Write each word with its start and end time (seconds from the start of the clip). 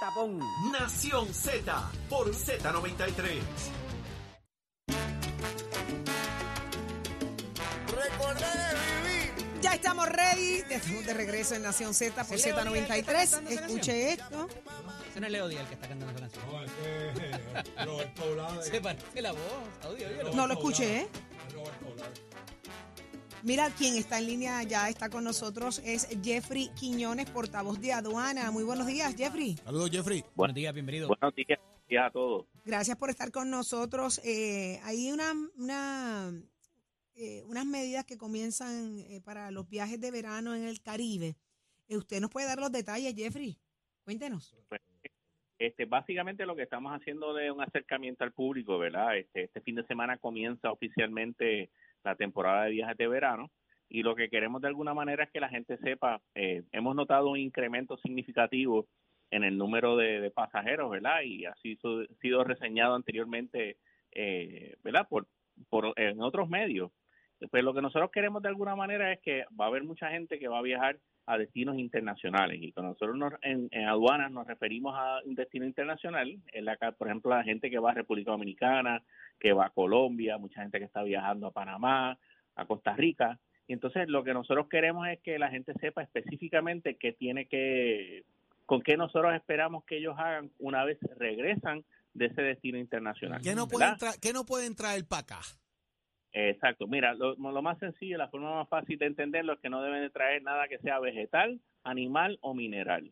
tapón. 0.00 0.38
Nación 0.72 1.32
Z 1.32 1.90
por 2.08 2.30
Z93. 2.34 3.40
Recordar 7.94 8.76
es 8.76 9.02
vivir. 9.02 9.60
Ya 9.62 9.74
estamos 9.74 10.08
ready. 10.08 10.62
Estamos 10.70 11.06
de 11.06 11.14
regreso 11.14 11.54
en 11.54 11.62
Nación 11.62 11.94
Z 11.94 12.24
por 12.24 12.36
¿Es 12.36 12.44
Leo 12.46 12.54
Díaz 12.72 12.76
el 12.76 12.88
que 12.88 13.00
está 13.00 13.12
Z93. 13.12 13.30
cantando 13.30 13.50
esa 13.50 13.66
Escuche 13.66 14.12
esto. 14.12 14.48
Ese 15.10 15.20
no 15.20 15.26
es 15.26 15.32
Leo 15.32 15.48
Díaz 15.48 15.62
el 15.62 15.68
que 15.68 15.74
está 15.74 15.88
cantando 15.88 16.12
esa 16.12 16.20
canción. 16.20 16.44
No, 16.46 16.62
ese 16.62 17.30
es 17.30 17.86
Roberto 17.86 18.34
Blades. 18.34 18.66
Se 18.70 18.80
parece 18.80 19.22
la 19.22 19.32
voz. 19.32 19.40
Audio. 19.82 20.08
No 20.34 20.46
lo 20.46 20.54
escuché, 20.54 21.00
¿eh? 21.00 21.08
Roberto 21.54 21.94
Blades. 21.94 22.20
Mira, 23.44 23.70
quien 23.70 23.94
está 23.94 24.18
en 24.18 24.26
línea 24.26 24.62
ya 24.64 24.88
está 24.88 25.08
con 25.08 25.22
nosotros 25.22 25.80
es 25.84 26.08
Jeffrey 26.22 26.70
Quiñones, 26.78 27.30
portavoz 27.30 27.80
de 27.80 27.92
aduana. 27.92 28.50
Muy 28.50 28.64
buenos 28.64 28.86
días, 28.86 29.14
Jeffrey. 29.16 29.54
Saludos, 29.64 29.90
Jeffrey. 29.90 30.24
Buenos 30.34 30.56
días, 30.56 30.74
bienvenido. 30.74 31.06
Buenos 31.06 31.34
días, 31.36 31.60
días 31.88 32.06
a 32.06 32.10
todos. 32.10 32.46
Gracias 32.64 32.96
por 32.96 33.10
estar 33.10 33.30
con 33.30 33.48
nosotros. 33.48 34.20
Eh, 34.24 34.80
hay 34.82 35.12
una, 35.12 35.32
una, 35.56 36.32
eh, 37.14 37.44
unas 37.46 37.64
medidas 37.64 38.04
que 38.04 38.18
comienzan 38.18 38.98
eh, 38.98 39.20
para 39.24 39.52
los 39.52 39.68
viajes 39.68 40.00
de 40.00 40.10
verano 40.10 40.54
en 40.54 40.64
el 40.64 40.82
Caribe. 40.82 41.36
Eh, 41.88 41.96
¿Usted 41.96 42.20
nos 42.20 42.30
puede 42.30 42.48
dar 42.48 42.58
los 42.58 42.72
detalles, 42.72 43.14
Jeffrey? 43.14 43.56
Cuéntenos. 44.04 44.56
Este, 45.60 45.84
básicamente 45.84 46.44
lo 46.44 46.56
que 46.56 46.62
estamos 46.62 46.92
haciendo 46.92 47.34
de 47.34 47.52
un 47.52 47.60
acercamiento 47.60 48.24
al 48.24 48.32
público, 48.32 48.78
¿verdad? 48.78 49.16
Este, 49.16 49.44
este 49.44 49.60
fin 49.60 49.76
de 49.76 49.86
semana 49.86 50.18
comienza 50.18 50.72
oficialmente 50.72 51.70
la 52.08 52.16
temporada 52.16 52.64
de 52.64 52.70
viajes 52.72 52.96
de 52.96 53.08
verano 53.08 53.50
y 53.88 54.02
lo 54.02 54.14
que 54.14 54.28
queremos 54.28 54.60
de 54.60 54.68
alguna 54.68 54.94
manera 54.94 55.24
es 55.24 55.30
que 55.30 55.40
la 55.40 55.48
gente 55.48 55.78
sepa, 55.78 56.20
eh, 56.34 56.62
hemos 56.72 56.94
notado 56.94 57.28
un 57.30 57.38
incremento 57.38 57.96
significativo 57.98 58.86
en 59.30 59.44
el 59.44 59.56
número 59.56 59.96
de, 59.96 60.30
pasajeros, 60.30 60.90
¿verdad? 60.90 61.22
Y 61.22 61.44
así 61.46 61.76
su- 61.76 62.06
sido 62.20 62.44
reseñado 62.44 62.94
anteriormente, 62.94 63.76
eh, 64.12 64.74
¿verdad? 64.82 65.06
Por, 65.08 65.26
por 65.68 65.92
en 65.96 66.20
otros 66.20 66.48
medios. 66.48 66.90
Pues 67.50 67.62
lo 67.62 67.72
que 67.72 67.82
nosotros 67.82 68.10
queremos 68.10 68.42
de 68.42 68.48
alguna 68.48 68.74
manera 68.74 69.12
es 69.12 69.20
que 69.20 69.44
va 69.58 69.66
a 69.66 69.68
haber 69.68 69.84
mucha 69.84 70.10
gente 70.10 70.38
que 70.38 70.48
va 70.48 70.58
a 70.58 70.62
viajar 70.62 70.98
a 71.26 71.38
destinos 71.38 71.78
internacionales 71.78 72.58
y 72.60 72.72
cuando 72.72 72.92
nosotros 72.92 73.16
nos- 73.16 73.34
en, 73.42 73.68
en 73.70 73.86
aduanas 73.86 74.30
nos 74.32 74.46
referimos 74.46 74.94
a 74.96 75.20
un 75.24 75.34
destino 75.34 75.64
internacional, 75.66 76.36
en 76.52 76.64
la, 76.64 76.76
por 76.96 77.06
ejemplo, 77.06 77.30
la 77.30 77.44
gente 77.44 77.70
que 77.70 77.78
va 77.78 77.90
a 77.92 77.94
República 77.94 78.30
Dominicana, 78.32 79.02
que 79.38 79.52
va 79.52 79.66
a 79.66 79.70
Colombia, 79.70 80.38
mucha 80.38 80.62
gente 80.62 80.78
que 80.78 80.86
está 80.86 81.02
viajando 81.02 81.46
a 81.46 81.52
Panamá, 81.52 82.18
a 82.56 82.64
Costa 82.66 82.94
Rica, 82.96 83.38
y 83.68 83.74
entonces 83.74 84.08
lo 84.08 84.24
que 84.24 84.32
nosotros 84.32 84.66
queremos 84.68 85.06
es 85.06 85.20
que 85.20 85.38
la 85.38 85.50
gente 85.50 85.74
sepa 85.80 86.02
específicamente 86.02 86.96
qué 86.96 87.12
tiene 87.12 87.46
que, 87.46 88.24
con 88.66 88.80
qué 88.82 88.96
nosotros 88.96 89.34
esperamos 89.34 89.84
que 89.84 89.98
ellos 89.98 90.14
hagan 90.18 90.50
una 90.58 90.84
vez 90.84 90.98
regresan 91.18 91.84
de 92.14 92.26
ese 92.26 92.42
destino 92.42 92.78
internacional. 92.78 93.42
¿Qué 93.42 93.54
no, 93.54 93.68
pueden 93.68 93.90
tra- 93.98 94.18
¿Qué 94.20 94.32
no 94.32 94.44
pueden 94.44 94.74
traer 94.74 95.04
para 95.06 95.20
acá? 95.20 95.40
Exacto, 96.32 96.86
mira, 96.86 97.14
lo, 97.14 97.34
lo 97.36 97.62
más 97.62 97.78
sencillo, 97.78 98.18
la 98.18 98.28
forma 98.28 98.54
más 98.54 98.68
fácil 98.68 98.98
de 98.98 99.06
entenderlo 99.06 99.54
es 99.54 99.60
que 99.60 99.70
no 99.70 99.82
deben 99.82 100.02
de 100.02 100.10
traer 100.10 100.42
nada 100.42 100.68
que 100.68 100.78
sea 100.78 101.00
vegetal, 101.00 101.60
animal 101.84 102.38
o 102.42 102.54
mineral, 102.54 103.10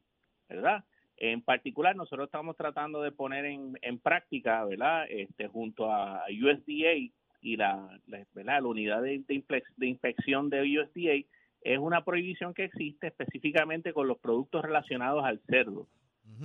¿verdad? 0.48 0.84
En 1.16 1.40
particular, 1.40 1.96
nosotros 1.96 2.26
estamos 2.26 2.56
tratando 2.56 3.00
de 3.00 3.10
poner 3.12 3.46
en, 3.46 3.78
en 3.80 3.98
práctica, 3.98 4.64
¿verdad? 4.66 5.06
Este, 5.08 5.48
junto 5.48 5.90
a 5.90 6.24
USDA 6.28 6.92
y 7.40 7.56
la, 7.56 7.98
la, 8.06 8.26
¿verdad? 8.34 8.60
la 8.60 8.68
unidad 8.68 9.02
de, 9.02 9.20
de 9.26 9.34
inspec- 9.34 9.74
de 9.76 9.86
inspección 9.86 10.50
de 10.50 10.62
USDA, 10.62 11.26
es 11.62 11.78
una 11.78 12.04
prohibición 12.04 12.52
que 12.52 12.64
existe 12.64 13.06
específicamente 13.06 13.92
con 13.94 14.08
los 14.08 14.18
productos 14.18 14.62
relacionados 14.62 15.24
al 15.24 15.40
cerdo. 15.48 15.88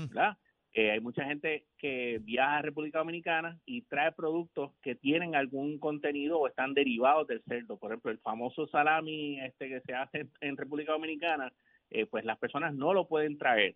¿verdad? 0.08 0.38
Eh, 0.74 0.92
hay 0.92 1.02
mucha 1.02 1.26
gente 1.26 1.66
que 1.78 2.20
viaja 2.22 2.58
a 2.58 2.62
República 2.62 3.00
Dominicana 3.00 3.60
y 3.66 3.82
trae 3.82 4.14
productos 4.14 4.72
que 4.82 4.96
tienen 4.96 5.36
algún 5.36 5.80
contenido 5.80 6.40
o 6.40 6.48
están 6.48 6.74
derivados 6.74 7.28
del 7.28 7.44
cerdo. 7.44 7.78
Por 7.78 7.92
ejemplo, 7.92 8.10
el 8.10 8.20
famoso 8.20 8.68
salami 8.68 9.40
este 9.42 9.68
que 9.68 9.82
se 9.82 9.94
hace 9.94 10.28
en 10.40 10.56
República 10.56 10.94
Dominicana, 10.94 11.52
eh, 11.90 12.06
pues 12.06 12.24
las 12.24 12.38
personas 12.38 12.74
no 12.74 12.94
lo 12.94 13.08
pueden 13.08 13.38
traer 13.38 13.76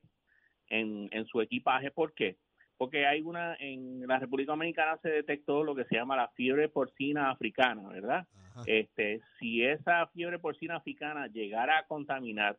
en, 0.69 1.09
en 1.11 1.25
su 1.25 1.41
equipaje. 1.41 1.91
¿Por 1.91 2.13
qué? 2.13 2.37
Porque 2.77 3.05
hay 3.05 3.21
una, 3.21 3.55
en 3.55 4.07
la 4.07 4.19
República 4.19 4.53
Dominicana 4.53 4.97
se 5.01 5.09
detectó 5.09 5.65
lo 5.65 5.75
que 5.75 5.85
se 5.85 5.95
llama 5.95 6.15
la 6.15 6.29
fiebre 6.29 6.69
porcina 6.69 7.29
africana, 7.29 7.89
¿verdad? 7.89 8.25
Ajá. 8.51 8.63
este, 8.67 9.19
si 9.37 9.63
esa 9.63 10.07
fiebre 10.07 10.39
porcina 10.39 10.77
africana 10.77 11.27
llegara 11.27 11.79
a 11.79 11.87
contaminar 11.87 12.57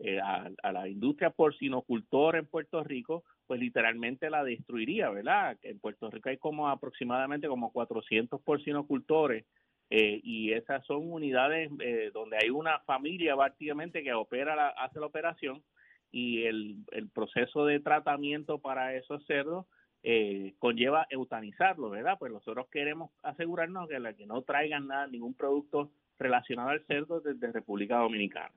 eh, 0.00 0.20
a, 0.20 0.50
a 0.62 0.72
la 0.72 0.88
industria 0.88 1.30
porcinocultora 1.30 2.38
en 2.38 2.46
Puerto 2.46 2.82
Rico, 2.84 3.24
pues 3.46 3.60
literalmente 3.60 4.30
la 4.30 4.44
destruiría, 4.44 5.10
¿verdad? 5.10 5.56
En 5.62 5.78
Puerto 5.78 6.10
Rico 6.10 6.28
hay 6.28 6.38
como 6.38 6.68
aproximadamente 6.68 7.48
como 7.48 7.72
400 7.72 8.40
porcinocultores 8.42 9.44
eh, 9.90 10.20
y 10.22 10.52
esas 10.52 10.84
son 10.84 11.10
unidades 11.10 11.70
eh, 11.80 12.10
donde 12.12 12.36
hay 12.36 12.50
una 12.50 12.80
familia 12.80 13.34
prácticamente 13.36 14.02
que 14.02 14.12
opera 14.12 14.54
la, 14.54 14.68
hace 14.68 15.00
la 15.00 15.06
operación 15.06 15.62
y 16.10 16.44
el, 16.44 16.76
el 16.92 17.08
proceso 17.08 17.64
de 17.64 17.80
tratamiento 17.80 18.58
para 18.58 18.94
esos 18.94 19.24
cerdos 19.26 19.66
eh, 20.02 20.54
conlleva 20.58 21.06
eutanizarlo, 21.10 21.90
¿verdad? 21.90 22.18
Pues 22.18 22.32
nosotros 22.32 22.68
queremos 22.70 23.10
asegurarnos 23.22 23.88
que, 23.88 23.98
la, 23.98 24.12
que 24.12 24.26
no 24.26 24.42
traigan 24.42 24.88
nada, 24.88 25.06
ningún 25.06 25.34
producto 25.34 25.90
relacionado 26.18 26.68
al 26.68 26.84
cerdo 26.86 27.20
desde 27.20 27.52
República 27.52 27.98
Dominicana. 27.98 28.52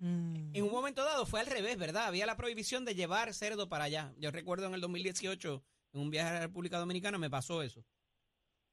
Mm. 0.00 0.54
En 0.54 0.64
un 0.64 0.70
momento 0.70 1.04
dado 1.04 1.26
fue 1.26 1.40
al 1.40 1.46
revés, 1.46 1.78
¿verdad? 1.78 2.06
Había 2.06 2.26
la 2.26 2.36
prohibición 2.36 2.84
de 2.84 2.94
llevar 2.94 3.32
cerdo 3.34 3.68
para 3.68 3.84
allá. 3.84 4.12
Yo 4.18 4.30
recuerdo 4.30 4.66
en 4.66 4.74
el 4.74 4.80
2018, 4.80 5.62
en 5.92 6.00
un 6.00 6.10
viaje 6.10 6.30
a 6.30 6.34
la 6.34 6.40
República 6.46 6.78
Dominicana, 6.78 7.18
me 7.18 7.30
pasó 7.30 7.62
eso. 7.62 7.84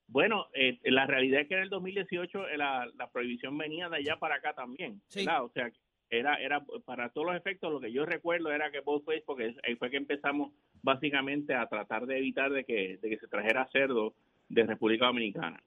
Bueno, 0.08 0.48
eh, 0.54 0.80
la 0.86 1.06
realidad 1.06 1.42
es 1.42 1.48
que 1.50 1.56
en 1.56 1.64
el 1.64 1.70
2018 1.70 2.48
eh, 2.48 2.58
la, 2.58 2.88
la 2.96 3.10
prohibición 3.12 3.58
venía 3.58 3.90
de 3.90 3.98
allá 3.98 4.18
para 4.18 4.36
acá 4.36 4.54
también, 4.54 5.02
Sí. 5.08 5.26
¿verdad? 5.26 5.44
O 5.44 5.52
sea, 5.52 5.70
era 6.10 6.36
era 6.36 6.64
para 6.86 7.10
todos 7.10 7.28
los 7.28 7.36
efectos 7.36 7.70
lo 7.70 7.82
que 7.82 7.92
yo 7.92 8.06
recuerdo 8.06 8.50
era 8.50 8.72
que 8.72 8.80
both 8.80 9.06
ways, 9.06 9.22
porque 9.26 9.54
ahí 9.68 9.76
fue 9.76 9.90
que 9.90 9.98
empezamos 9.98 10.54
básicamente 10.82 11.54
a 11.54 11.68
tratar 11.68 12.06
de 12.06 12.18
evitar 12.20 12.50
de 12.52 12.64
que, 12.64 12.98
de 13.02 13.10
que 13.10 13.18
se 13.18 13.28
trajera 13.28 13.68
cerdo 13.74 14.14
de 14.48 14.66
República 14.66 15.08
Dominicana. 15.08 15.62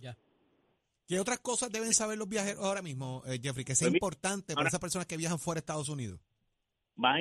Ya. 0.00 0.16
¿Qué 1.06 1.18
otras 1.18 1.40
cosas 1.40 1.70
deben 1.70 1.92
saber 1.92 2.18
los 2.18 2.28
viajeros 2.28 2.64
ahora 2.64 2.82
mismo, 2.82 3.22
eh, 3.26 3.38
Jeffrey, 3.42 3.64
que 3.64 3.74
sea 3.74 3.88
Pues 3.88 3.96
importante 3.96 4.54
para 4.54 4.68
esas 4.68 4.80
personas 4.80 5.06
que 5.06 5.16
viajan 5.16 5.38
fuera 5.38 5.56
de 5.56 5.60
Estados 5.60 5.88
Unidos? 5.88 6.20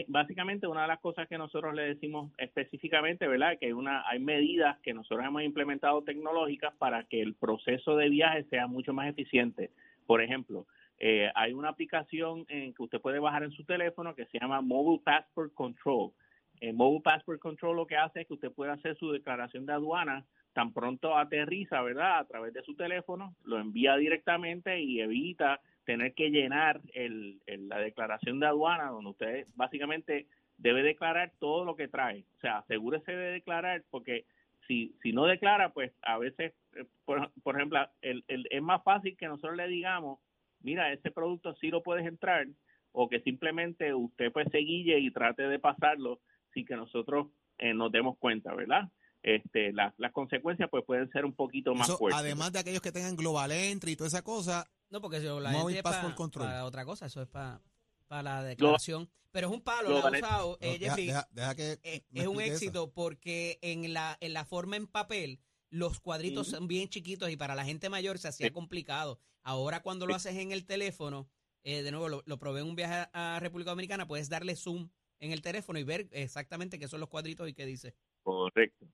Básicamente 0.07 0.67
una 0.67 0.83
de 0.83 0.89
las 0.89 0.99
cosas 0.99 1.27
que 1.27 1.37
nosotros 1.37 1.73
le 1.73 1.83
decimos 1.83 2.31
específicamente, 2.37 3.27
¿verdad? 3.27 3.57
Que 3.57 3.67
hay 3.67 3.71
una 3.71 4.07
hay 4.07 4.19
medidas 4.19 4.77
que 4.81 4.93
nosotros 4.93 5.25
hemos 5.25 5.43
implementado 5.43 6.03
tecnológicas 6.03 6.75
para 6.75 7.05
que 7.05 7.21
el 7.21 7.35
proceso 7.35 7.95
de 7.95 8.09
viaje 8.09 8.43
sea 8.49 8.67
mucho 8.67 8.93
más 8.93 9.07
eficiente. 9.07 9.71
Por 10.05 10.21
ejemplo, 10.21 10.67
eh, 10.99 11.31
hay 11.33 11.53
una 11.53 11.69
aplicación 11.69 12.45
en 12.49 12.73
que 12.73 12.83
usted 12.83 13.01
puede 13.01 13.19
bajar 13.19 13.43
en 13.43 13.51
su 13.51 13.63
teléfono 13.63 14.13
que 14.13 14.25
se 14.25 14.39
llama 14.39 14.61
Mobile 14.61 15.01
Passport 15.03 15.53
Control. 15.53 16.11
Eh, 16.59 16.73
Mobile 16.73 17.01
Passport 17.01 17.39
Control 17.39 17.75
lo 17.75 17.87
que 17.87 17.95
hace 17.95 18.21
es 18.21 18.27
que 18.27 18.33
usted 18.33 18.51
puede 18.51 18.71
hacer 18.71 18.95
su 18.97 19.11
declaración 19.11 19.65
de 19.65 19.73
aduana 19.73 20.25
tan 20.53 20.73
pronto 20.73 21.17
aterriza, 21.17 21.81
¿verdad? 21.81 22.19
A 22.19 22.25
través 22.27 22.53
de 22.53 22.63
su 22.63 22.75
teléfono, 22.75 23.35
lo 23.43 23.59
envía 23.59 23.95
directamente 23.97 24.81
y 24.81 25.01
evita 25.01 25.61
tener 25.85 26.13
que 26.13 26.29
llenar 26.29 26.81
el, 26.93 27.41
el- 27.45 27.69
la 27.69 27.79
declaración 27.79 28.39
de 28.39 28.47
aduana, 28.47 28.89
donde 28.89 29.09
usted 29.11 29.47
básicamente 29.55 30.27
debe 30.57 30.83
declarar 30.83 31.31
todo 31.39 31.65
lo 31.65 31.75
que 31.75 31.87
trae. 31.87 32.25
O 32.37 32.39
sea, 32.39 32.59
asegúrese 32.59 33.11
de 33.11 33.31
declarar, 33.33 33.83
porque 33.89 34.25
si, 34.67 34.93
si 35.01 35.11
no 35.13 35.25
declara, 35.25 35.69
pues 35.73 35.91
a 36.01 36.17
veces, 36.17 36.53
eh, 36.75 36.85
por, 37.05 37.55
ejemplo, 37.55 37.79
el- 38.01 38.23
es 38.27 38.61
más 38.61 38.83
fácil 38.83 39.17
que 39.17 39.27
nosotros 39.27 39.55
le 39.57 39.67
digamos, 39.67 40.19
mira, 40.61 40.91
ese 40.93 41.11
producto 41.11 41.55
sí 41.55 41.69
lo 41.69 41.81
puedes 41.81 42.05
entrar, 42.05 42.47
o 42.91 43.07
que 43.09 43.21
simplemente 43.21 43.93
usted 43.93 44.31
pues 44.31 44.47
se 44.51 44.59
guille 44.59 44.99
y 44.99 45.11
trate 45.11 45.43
de 45.43 45.59
pasarlo 45.59 46.19
sin 46.53 46.65
que 46.65 46.75
nosotros 46.75 47.27
eh, 47.57 47.73
nos 47.73 47.91
demos 47.91 48.17
cuenta, 48.17 48.53
¿verdad? 48.53 48.89
Este, 49.23 49.71
las, 49.73 49.93
las 49.97 50.11
consecuencias 50.13 50.67
pues 50.71 50.83
pueden 50.85 51.09
ser 51.11 51.25
un 51.25 51.33
poquito 51.33 51.75
más 51.75 51.87
Eso, 51.87 51.97
fuertes. 51.97 52.19
además 52.19 52.51
de 52.51 52.59
aquellos 52.59 52.81
que 52.81 52.91
tengan 52.91 53.15
Global 53.15 53.51
Entry 53.51 53.91
y 53.91 53.95
toda 53.95 54.07
esa 54.07 54.23
cosa, 54.23 54.67
No, 54.89 54.99
porque 54.99 55.17
eso, 55.17 55.39
la 55.39 55.51
Móvil 55.51 55.75
gente 55.75 55.77
es 55.77 55.83
para 55.83 56.65
otra 56.65 56.85
cosa, 56.85 57.05
eso 57.05 57.21
es 57.21 57.27
para, 57.27 57.61
para 58.07 58.23
la 58.23 58.43
declaración. 58.43 59.09
Pero 59.31 59.47
es 59.47 59.53
un 59.53 59.61
palo, 59.61 59.89
la 59.91 59.95
ha 59.99 60.01
Global- 60.09 60.15
usado, 60.23 60.57
eh, 60.59 60.65
no, 60.65 60.71
deja, 60.73 60.85
Jeffrey, 60.89 61.05
deja- 61.07 61.27
deja 61.31 61.55
que 61.55 61.79
eh, 61.83 62.03
me 62.09 62.21
es 62.21 62.27
un 62.27 62.41
esa. 62.41 62.53
éxito 62.53 62.91
porque 62.91 63.59
en 63.61 63.93
la, 63.93 64.17
en 64.19 64.33
la 64.33 64.43
forma 64.43 64.75
en 64.75 64.87
papel 64.87 65.39
los 65.69 65.99
cuadritos 66.01 66.47
son 66.47 66.67
bien 66.67 66.89
chiquitos 66.89 67.29
y 67.29 67.37
para 67.37 67.55
la 67.55 67.63
gente 67.63 67.89
mayor 67.89 68.17
se 68.17 68.27
hacía 68.27 68.47
Sí. 68.47 68.51
complicado. 68.53 69.19
Ahora 69.43 69.81
cuando 69.83 70.05
lo 70.05 70.13
Sí. 70.13 70.27
haces 70.27 70.35
en 70.41 70.51
el 70.51 70.65
teléfono, 70.65 71.29
eh, 71.63 71.81
de 71.83 71.91
nuevo 71.91 72.09
lo, 72.09 72.23
lo 72.25 72.39
probé 72.39 72.59
en 72.61 72.67
un 72.67 72.75
viaje 72.75 73.07
a, 73.13 73.35
a 73.35 73.39
República 73.39 73.69
Dominicana, 73.69 74.05
puedes 74.07 74.27
darle 74.27 74.55
zoom 74.57 74.89
en 75.19 75.31
el 75.31 75.41
teléfono 75.41 75.79
y 75.79 75.83
ver 75.83 76.09
exactamente 76.11 76.77
qué 76.79 76.87
son 76.89 76.99
los 76.99 77.07
cuadritos 77.07 77.47
y 77.47 77.53
qué 77.53 77.65
dice. 77.65 77.93
Correcto, 78.23 78.85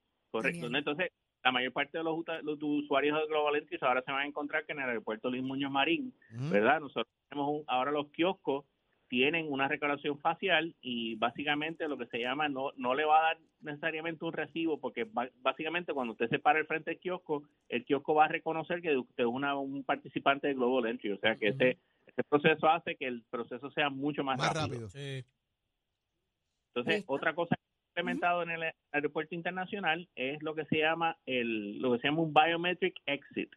correcto. 0.41 0.77
Entonces, 0.77 1.11
la 1.43 1.51
mayor 1.51 1.71
parte 1.71 1.97
de 1.97 2.03
los, 2.03 2.17
usuarios 2.61 3.19
de 3.19 3.27
Global 3.27 3.55
Entries 3.55 3.81
ahora 3.83 4.01
se 4.01 4.11
van 4.11 4.21
a 4.23 4.27
encontrar 4.27 4.65
que 4.65 4.73
en 4.73 4.79
el 4.79 4.89
aeropuerto 4.89 5.29
Luis 5.29 5.43
Muñoz 5.43 5.71
Marín. 5.71 6.13
¿verdad? 6.29 6.79
Nosotros 6.81 7.07
tenemos 7.29 7.49
un- 7.59 7.63
ahora 7.67 7.91
los 7.91 8.07
kioscos 8.11 8.65
tienen 9.09 9.49
una 9.49 9.69
recaudación 9.69 10.19
facial 10.19 10.75
y 10.81 11.15
básicamente 11.15 11.87
lo 11.87 11.97
que 11.97 12.07
se 12.07 12.19
llama 12.19 12.49
no 12.49 12.73
no 12.75 12.93
le 12.93 13.05
va 13.05 13.19
a 13.19 13.21
dar 13.27 13.37
necesariamente 13.61 14.25
un 14.25 14.33
recibo 14.33 14.81
porque 14.81 15.05
ba- 15.05 15.29
básicamente 15.41 15.93
cuando 15.93 16.11
usted 16.11 16.27
se 16.27 16.39
para 16.39 16.59
al 16.59 16.65
frente 16.67 16.91
del 16.91 16.99
kiosco, 16.99 17.43
el 17.69 17.85
kiosco 17.85 18.13
va 18.15 18.25
a 18.25 18.27
reconocer 18.27 18.81
que 18.81 18.97
usted 18.97 19.23
es 19.23 19.29
una, 19.29 19.55
un 19.55 19.85
participante 19.85 20.47
de 20.47 20.55
Global 20.55 20.87
Entry, 20.91 21.11
o 21.13 21.17
sea 21.19 21.37
que 21.37 21.47
ese, 21.49 21.77
ese 22.05 22.23
proceso 22.27 22.67
hace 22.67 22.97
que 22.97 23.05
el 23.07 23.23
proceso 23.29 23.71
sea 23.71 23.89
mucho 23.89 24.25
más, 24.25 24.37
Más 24.39 24.53
rápido. 24.53 24.67
rápido. 24.67 24.89
Sí. 24.89 25.23
Entonces, 26.75 27.03
otra 27.07 27.33
cosa 27.33 27.55
implementado 27.97 28.43
en 28.43 28.51
el 28.51 28.71
aeropuerto 28.91 29.33
internacional 29.33 30.07
es 30.15 30.41
lo 30.43 30.53
que 30.53 30.65
se 30.65 30.77
llama 30.77 31.17
el 31.25 31.79
lo 31.79 31.93
que 31.93 31.99
se 31.99 32.07
llama 32.07 32.21
un 32.21 32.33
biometric 32.33 32.95
exit. 33.07 33.49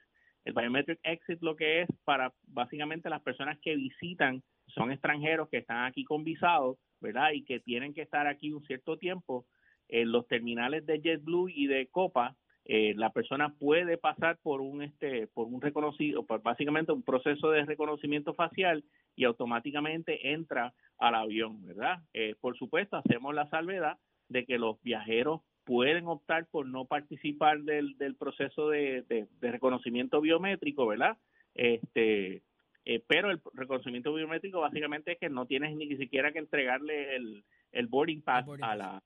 El 0.46 0.54
biometric 0.54 0.98
exit 1.02 1.42
lo 1.42 1.56
que 1.56 1.82
es 1.82 1.88
para 2.04 2.32
básicamente 2.46 3.10
las 3.10 3.20
personas 3.20 3.58
que 3.60 3.76
visitan 3.76 4.42
son 4.68 4.92
extranjeros 4.92 5.50
que 5.50 5.58
están 5.58 5.84
aquí 5.84 6.04
con 6.04 6.24
visado, 6.24 6.78
¿verdad? 7.00 7.32
Y 7.32 7.44
que 7.44 7.60
tienen 7.60 7.92
que 7.92 8.00
estar 8.00 8.26
aquí 8.26 8.52
un 8.52 8.64
cierto 8.64 8.96
tiempo 8.96 9.44
en 9.88 10.10
los 10.10 10.26
terminales 10.26 10.86
de 10.86 11.00
JetBlue 11.00 11.50
y 11.50 11.66
de 11.66 11.88
Copa. 11.88 12.34
eh, 12.64 12.94
la 12.96 13.10
persona 13.10 13.54
puede 13.58 13.98
pasar 13.98 14.38
por 14.42 14.62
un 14.62 14.82
este 14.82 15.26
por 15.34 15.46
un 15.48 15.60
reconocido 15.60 16.24
por 16.24 16.40
básicamente 16.42 16.92
un 16.92 17.02
proceso 17.02 17.50
de 17.50 17.66
reconocimiento 17.66 18.32
facial 18.32 18.84
y 19.16 19.24
automáticamente 19.24 20.32
entra 20.32 20.72
al 20.98 21.14
avión, 21.14 21.62
¿verdad? 21.62 21.98
Eh, 22.14 22.36
por 22.40 22.56
supuesto, 22.56 22.96
hacemos 22.96 23.34
la 23.34 23.48
salvedad 23.50 23.98
de 24.30 24.46
que 24.46 24.58
los 24.58 24.80
viajeros 24.82 25.42
pueden 25.64 26.06
optar 26.06 26.46
por 26.46 26.66
no 26.66 26.86
participar 26.86 27.60
del, 27.60 27.98
del 27.98 28.14
proceso 28.16 28.70
de, 28.70 29.02
de- 29.02 29.28
de 29.40 29.50
reconocimiento 29.52 30.20
biométrico, 30.20 30.86
¿verdad? 30.86 31.18
Este, 31.54 32.42
eh, 32.84 33.04
pero 33.06 33.30
el 33.30 33.40
reconocimiento 33.52 34.12
biométrico 34.14 34.60
básicamente 34.60 35.12
es 35.12 35.18
que 35.18 35.28
no 35.28 35.46
tienes 35.46 35.76
ni 35.76 35.94
siquiera 35.96 36.32
que 36.32 36.38
entregarle 36.38 37.14
el, 37.16 37.44
el 37.72 37.86
boarding 37.86 38.22
pass, 38.22 38.40
El 38.40 38.46
boarding 38.46 38.64
a 38.64 38.68
pass. 38.68 38.78
la 38.78 39.02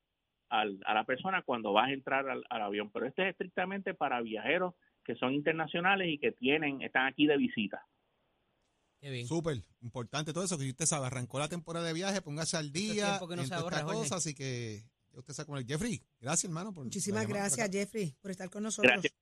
al- 0.50 0.81
a 0.87 0.94
la 0.94 1.05
persona 1.05 1.43
cuando 1.43 1.73
vas 1.73 1.88
a 1.88 1.93
entrar 1.93 2.29
al, 2.29 2.44
al 2.49 2.62
avión. 2.62 2.91
Pero 2.93 3.06
este 3.06 3.23
es 3.25 3.31
estrictamente 3.31 3.93
para 3.94 4.20
viajeros 4.23 4.75
que 5.05 5.17
son 5.17 5.35
internacionales 5.35 6.09
y 6.09 6.19
que 6.19 6.32
tienen 6.32 6.81
están 6.82 7.06
aquí 7.06 7.27
de 7.27 7.37
visita. 7.37 7.85
Qué 9.00 9.11
bien. 9.11 9.27
Súper 9.27 9.56
importante 9.82 10.32
todo 10.32 10.44
eso, 10.44 10.56
que 10.56 10.69
usted 10.70 10.87
sabe, 10.87 11.06
arrancó 11.09 11.38
la 11.38 11.49
temporada 11.49 11.87
de 11.87 11.93
viaje, 11.93 12.23
póngase 12.23 12.56
al 12.56 12.73
día 12.73 13.19
no 13.20 13.32
en 13.35 13.41
se 13.43 13.49
toda 13.49 13.53
esta 13.53 13.56
ahorra, 13.59 13.82
Jorge. 13.82 13.99
cosa, 13.99 14.17
así 14.17 14.35
que 14.35 14.82
ya 15.14 15.20
usted 15.20 15.32
sabe 15.32 15.46
con 15.46 15.58
el 15.58 15.66
Jeffrey. 15.66 16.02
Gracias, 16.20 16.44
hermano. 16.44 16.72
Por 16.72 16.84
Muchísimas 16.84 17.25
por 17.25 17.34
gracias. 17.34 17.70
Jeffrey, 17.70 18.16
por 18.20 18.31
estar 18.31 18.50
con 18.50 18.64
nosotros. 18.64 18.93
Gracias 18.93 19.14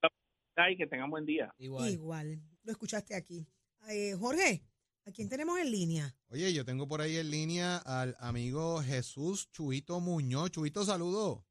y 0.73 0.77
que 0.77 0.87
tengan 0.87 1.11
buen 1.11 1.25
día. 1.27 1.55
Igual. 1.59 1.91
Igual, 1.91 2.43
lo 2.63 2.73
escuchaste 2.73 3.15
aquí. 3.15 3.47
Eh, 3.89 4.15
Jorge, 4.19 4.63
¿a 5.07 5.11
quién 5.11 5.29
tenemos 5.29 5.59
en 5.59 5.71
línea? 5.71 6.15
Oye, 6.29 6.53
yo 6.53 6.65
tengo 6.65 6.87
por 6.89 7.01
ahí 7.01 7.17
en 7.17 7.31
línea 7.31 7.79
al 7.79 8.17
amigo 8.21 8.81
Jesús 8.83 9.51
Chuito 9.51 10.01
Muñoz. 10.01 10.51
Chuito, 10.51 10.85
saludo. 10.85 11.45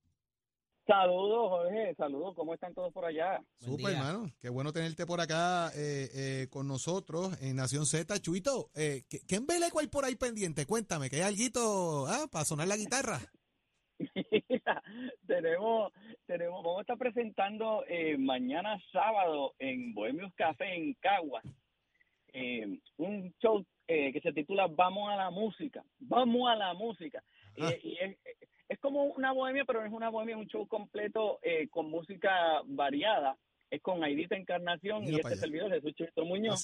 Saludos, 0.87 1.49
Jorge, 1.49 1.95
saludos, 1.95 2.35
¿cómo 2.35 2.53
están 2.53 2.73
todos 2.73 2.91
por 2.91 3.05
allá? 3.05 3.41
Súper, 3.59 3.94
hermano. 3.94 4.31
Qué 4.39 4.49
bueno 4.49 4.73
tenerte 4.73 5.05
por 5.05 5.21
acá 5.21 5.71
eh, 5.75 6.09
eh, 6.13 6.47
con 6.49 6.67
nosotros 6.67 7.37
en 7.41 7.55
Nación 7.55 7.85
Z. 7.85 8.19
Chuito, 8.19 8.71
eh, 8.73 9.03
¿qué, 9.07 9.19
qué 9.27 9.35
embeleco 9.35 9.79
hay 9.79 9.87
por 9.87 10.05
ahí 10.05 10.15
pendiente? 10.15 10.65
Cuéntame, 10.65 11.09
que 11.09 11.17
hay 11.17 11.21
alguito 11.21 12.07
ah, 12.07 12.27
para 12.31 12.45
sonar 12.45 12.67
la 12.67 12.77
guitarra. 12.77 13.21
Tenemos, 15.36 15.94
tenemos, 16.25 16.62
vamos 16.62 16.80
a 16.80 16.81
estar 16.81 16.98
presentando 16.98 17.86
eh, 17.88 18.18
mañana 18.18 18.78
sábado 18.92 19.54
en 19.60 19.94
Bohemios 19.94 20.33
Café 20.36 20.75
en 20.75 20.94
Caguas 20.95 21.45
eh, 22.33 22.80
un 22.98 23.33
show 23.42 23.66
eh, 23.88 24.12
que 24.12 24.19
se 24.19 24.33
titula 24.33 24.68
Vamos 24.68 25.10
a 25.10 25.16
la 25.16 25.30
música, 25.30 25.86
vamos 26.00 26.50
a 26.50 26.56
la 26.57 26.74
música. 26.74 27.24
Y- 27.56 27.62
Ajá. 27.63 27.74
y 27.81 27.98
es, 28.01 28.18
es 28.68 28.80
como 28.80 29.06
una 29.06 29.31
bohemia, 29.31 29.63
pero 29.63 29.80
no 29.80 29.86
es 29.88 29.94
una 29.94 30.10
bohemia, 30.10 30.36
es 30.36 30.42
un 30.42 30.48
show 30.48 30.68
completo 30.68 31.39
eh, 31.44 31.69
con 31.69 31.89
música 31.89 32.62
variada. 32.66 33.38
Es 33.69 33.81
con 33.81 34.04
Aidita 34.04 34.36
Encarnación 34.36 35.04
Mira 35.06 35.13
y 35.13 35.19
este 35.22 35.36
servidor 35.38 35.72
Jesús 35.72 35.94
Chito 35.95 36.25
Muñoz. 36.25 36.62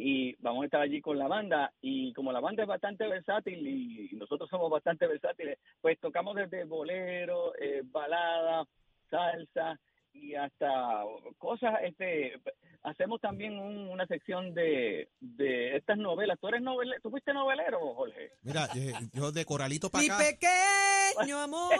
Y 0.00 0.34
vamos 0.40 0.62
a 0.62 0.66
estar 0.66 0.80
allí 0.80 1.00
con 1.00 1.18
la 1.18 1.26
banda 1.26 1.72
y 1.82 2.12
como 2.12 2.30
la 2.32 2.38
banda 2.40 2.62
es 2.62 2.68
bastante 2.68 3.06
versátil 3.08 3.66
y 3.66 4.14
nosotros 4.16 4.48
somos 4.48 4.70
bastante 4.70 5.06
versátiles, 5.08 5.58
pues 5.80 5.98
tocamos 5.98 6.36
desde 6.36 6.62
bolero, 6.64 7.52
eh, 7.60 7.82
balada, 7.84 8.64
salsa 9.10 9.78
y 10.14 10.34
hasta 10.36 11.02
cosas, 11.36 11.74
este, 11.82 12.40
hacemos 12.82 13.20
también 13.20 13.58
un- 13.58 13.88
una 13.88 14.06
sección 14.06 14.54
de, 14.54 15.08
de 15.20 15.76
estas 15.76 15.98
novelas. 15.98 16.38
¿Tú 16.40 16.48
eres 16.48 16.62
novelero? 16.62 17.00
¿Tú 17.02 17.10
fuiste 17.10 17.32
novelero, 17.32 17.78
Jorge? 17.94 18.30
Mira, 18.42 18.68
eh, 18.76 18.92
yo 19.12 19.30
de 19.32 19.44
Coralito 19.44 19.90
para 19.90 20.02
Mi 20.02 20.08
pequeño 20.10 21.38
amor. 21.40 21.72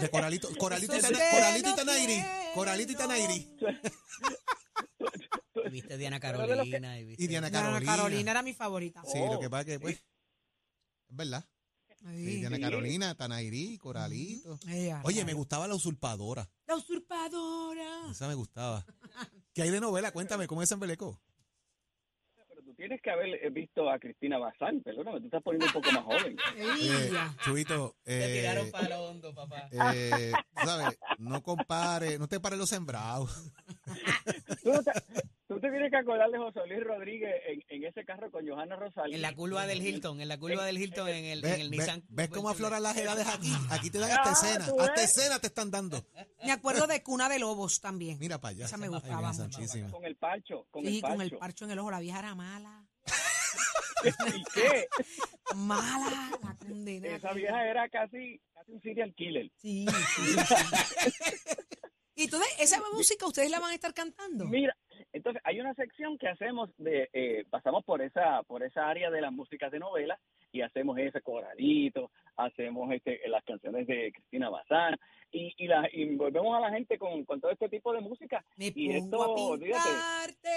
De 0.00 0.08
Coralito, 0.10 0.48
Coralito, 0.58 0.94
y 0.96 1.00
Coralito 1.00 1.70
y 1.70 1.76
Tanairi. 1.76 2.18
Coralito 2.54 2.92
y. 2.92 2.96
Tanairi. 2.96 3.46
Y 5.72 5.80
viste 5.80 5.96
Diana 5.96 6.20
Carolina. 6.20 6.98
Y, 6.98 7.04
viste- 7.04 7.22
Y 7.24 7.26
Diana 7.28 7.48
Diana 7.48 7.66
Carolina. 7.68 7.96
Carolina 7.96 8.30
era 8.30 8.42
mi 8.42 8.52
favorita. 8.52 9.02
Sí, 9.04 9.18
Oh, 9.20 9.34
lo 9.34 9.40
que 9.40 9.48
pasa 9.48 9.64
que, 9.64 9.80
pues, 9.80 9.96
es 9.96 10.04
verdad. 11.08 11.44
Ay, 12.04 12.24
Sí, 12.24 12.36
Diana 12.40 12.56
Sí. 12.56 12.62
Carolina, 12.62 13.14
Tanairi, 13.14 13.78
Coralito. 13.78 14.58
ella, 14.68 15.00
Oye, 15.04 15.24
me 15.24 15.32
gustaba 15.34 15.66
La 15.68 15.74
Usurpadora. 15.74 16.48
La 16.66 16.76
usurpadora. 16.76 18.10
Esa 18.10 18.28
me 18.28 18.34
gustaba. 18.34 18.84
¿Qué 19.54 19.62
hay 19.62 19.70
de 19.70 19.80
novela? 19.80 20.10
Cuéntame, 20.12 20.46
¿cómo 20.46 20.62
es 20.62 20.68
ese 20.68 20.74
embeleco? 20.74 21.20
Pero 22.48 22.62
tú 22.64 22.74
tienes 22.74 23.00
que 23.02 23.10
haber 23.10 23.28
eh, 23.44 23.50
visto 23.50 23.88
a 23.88 23.98
Cristina 24.00 24.36
Bazán, 24.38 24.80
perdóname, 24.82 25.20
tú 25.20 25.26
estás 25.26 25.42
poniendo 25.42 25.66
un 25.66 25.72
poco 25.72 25.92
más 25.92 26.04
joven. 26.04 26.36
Eh, 26.56 27.08
Ella. 27.08 27.36
Chuito, 27.44 27.96
Te 28.02 28.24
eh, 28.24 28.40
tiraron 28.40 28.70
para 28.72 28.88
lo 28.88 29.02
hondo, 29.04 29.32
papá. 29.34 29.68
eh, 29.70 30.32
¿sabes? 30.56 30.98
No 31.18 31.42
compare, 31.42 32.18
no 32.18 32.26
te 32.28 32.40
pares 32.40 32.58
los 32.58 32.68
sembrados. 32.68 33.52
Tú, 34.62 34.72
no 34.72 34.82
te, 34.82 34.90
tú 35.54 35.60
te 35.60 35.70
tienes 35.70 35.90
que 35.90 35.96
acordar 35.96 36.30
de 36.30 36.38
José 36.38 36.60
Luis 36.68 36.84
Rodríguez 36.84 37.34
en, 37.48 37.64
en 37.68 37.84
ese 37.84 38.04
carro 38.04 38.30
con 38.30 38.46
Johanna 38.48 38.76
Rosalí. 38.76 39.14
En 39.14 39.22
la 39.22 39.34
curva 39.34 39.66
del 39.66 39.82
Hilton, 39.86 40.20
en 40.20 40.28
la 40.28 40.38
curva 40.38 40.64
del 40.66 40.78
Hilton, 40.78 41.08
en 41.08 41.24
el, 41.24 41.40
¿Ves, 41.42 41.54
en 41.54 41.60
el 41.62 41.70
ves- 41.70 41.78
Nissan. 41.80 42.02
ves 42.08 42.28
cómo 42.28 42.48
afloran 42.48 42.82
las 42.82 42.96
edades 42.96 43.26
aquí? 43.28 43.52
Aquí 43.70 43.90
te 43.90 43.98
dan 43.98 44.10
Ah, 44.12 44.22
hasta 44.22 44.32
escena. 44.48 44.66
¿tú 44.66 44.80
Hasta 44.80 45.00
ves? 45.00 45.16
escena 45.16 45.38
te 45.38 45.46
están 45.48 45.70
dando. 45.70 46.04
Me 46.44 46.52
acuerdo 46.52 46.86
de 46.86 47.02
Cuna 47.02 47.28
de 47.28 47.38
Lobos 47.38 47.80
también. 47.80 48.18
Mira 48.18 48.40
para 48.40 48.50
allá. 48.52 48.64
Esa 48.66 48.76
me 48.76 48.86
Ay, 48.86 48.90
gustaba. 48.92 49.32
Santísima. 49.32 49.90
Con 49.90 50.04
el 50.04 50.16
parcho, 50.16 50.66
con 50.70 50.84
sí, 50.84 50.96
el 50.96 51.00
parcho. 51.00 51.14
con 51.16 51.22
el 51.24 51.30
parcho 51.38 51.64
en 51.66 51.70
el 51.72 51.78
ojo. 51.78 51.90
La 51.90 52.00
vieja 52.00 52.18
era 52.18 52.34
mala. 52.34 52.84
¿Y 54.34 54.42
qué? 54.54 54.88
Mala. 55.54 56.30
La 56.42 56.56
condena. 56.56 57.08
Esa 57.16 57.32
vieja 57.32 57.66
era 57.68 57.88
casi, 57.88 58.40
casi 58.54 58.72
un 58.72 58.82
serial 58.82 59.14
killer. 59.14 59.50
Sí, 59.60 59.86
sí, 60.16 60.22
sí. 60.24 61.36
Y 62.14 62.24
entonces, 62.24 62.48
esa 62.58 62.78
música 62.92 63.26
ustedes 63.26 63.50
la 63.50 63.58
van 63.58 63.70
a 63.70 63.74
estar 63.74 63.94
cantando. 63.94 64.44
Mira, 64.44 64.76
entonces 65.22 65.40
hay 65.44 65.60
una 65.60 65.72
sección 65.74 66.18
que 66.18 66.26
hacemos 66.26 66.68
de, 66.78 67.08
eh, 67.12 67.44
pasamos 67.48 67.84
por 67.84 68.02
esa, 68.02 68.42
por 68.42 68.64
esa 68.64 68.88
área 68.88 69.08
de 69.08 69.20
las 69.20 69.30
músicas 69.30 69.70
de 69.70 69.78
novela 69.78 70.18
y 70.50 70.62
hacemos 70.62 70.98
ese 70.98 71.20
coralito, 71.20 72.10
hacemos 72.36 72.92
este, 72.92 73.20
las 73.28 73.44
canciones 73.44 73.86
de 73.86 74.10
Cristina 74.12 74.50
Bazán 74.50 74.96
y, 75.32 75.54
y, 75.56 75.66
la, 75.66 75.88
y 75.92 76.14
volvemos 76.14 76.56
a 76.56 76.60
la 76.60 76.70
gente 76.70 76.98
con, 76.98 77.24
con 77.24 77.40
todo 77.40 77.50
este 77.50 77.68
tipo 77.68 77.92
de 77.92 78.00
música. 78.00 78.44
Me 78.56 78.66
y 78.66 79.00
pongo 79.00 79.04
esto, 79.04 79.22
a 79.22 79.58
pintarte 79.58 80.48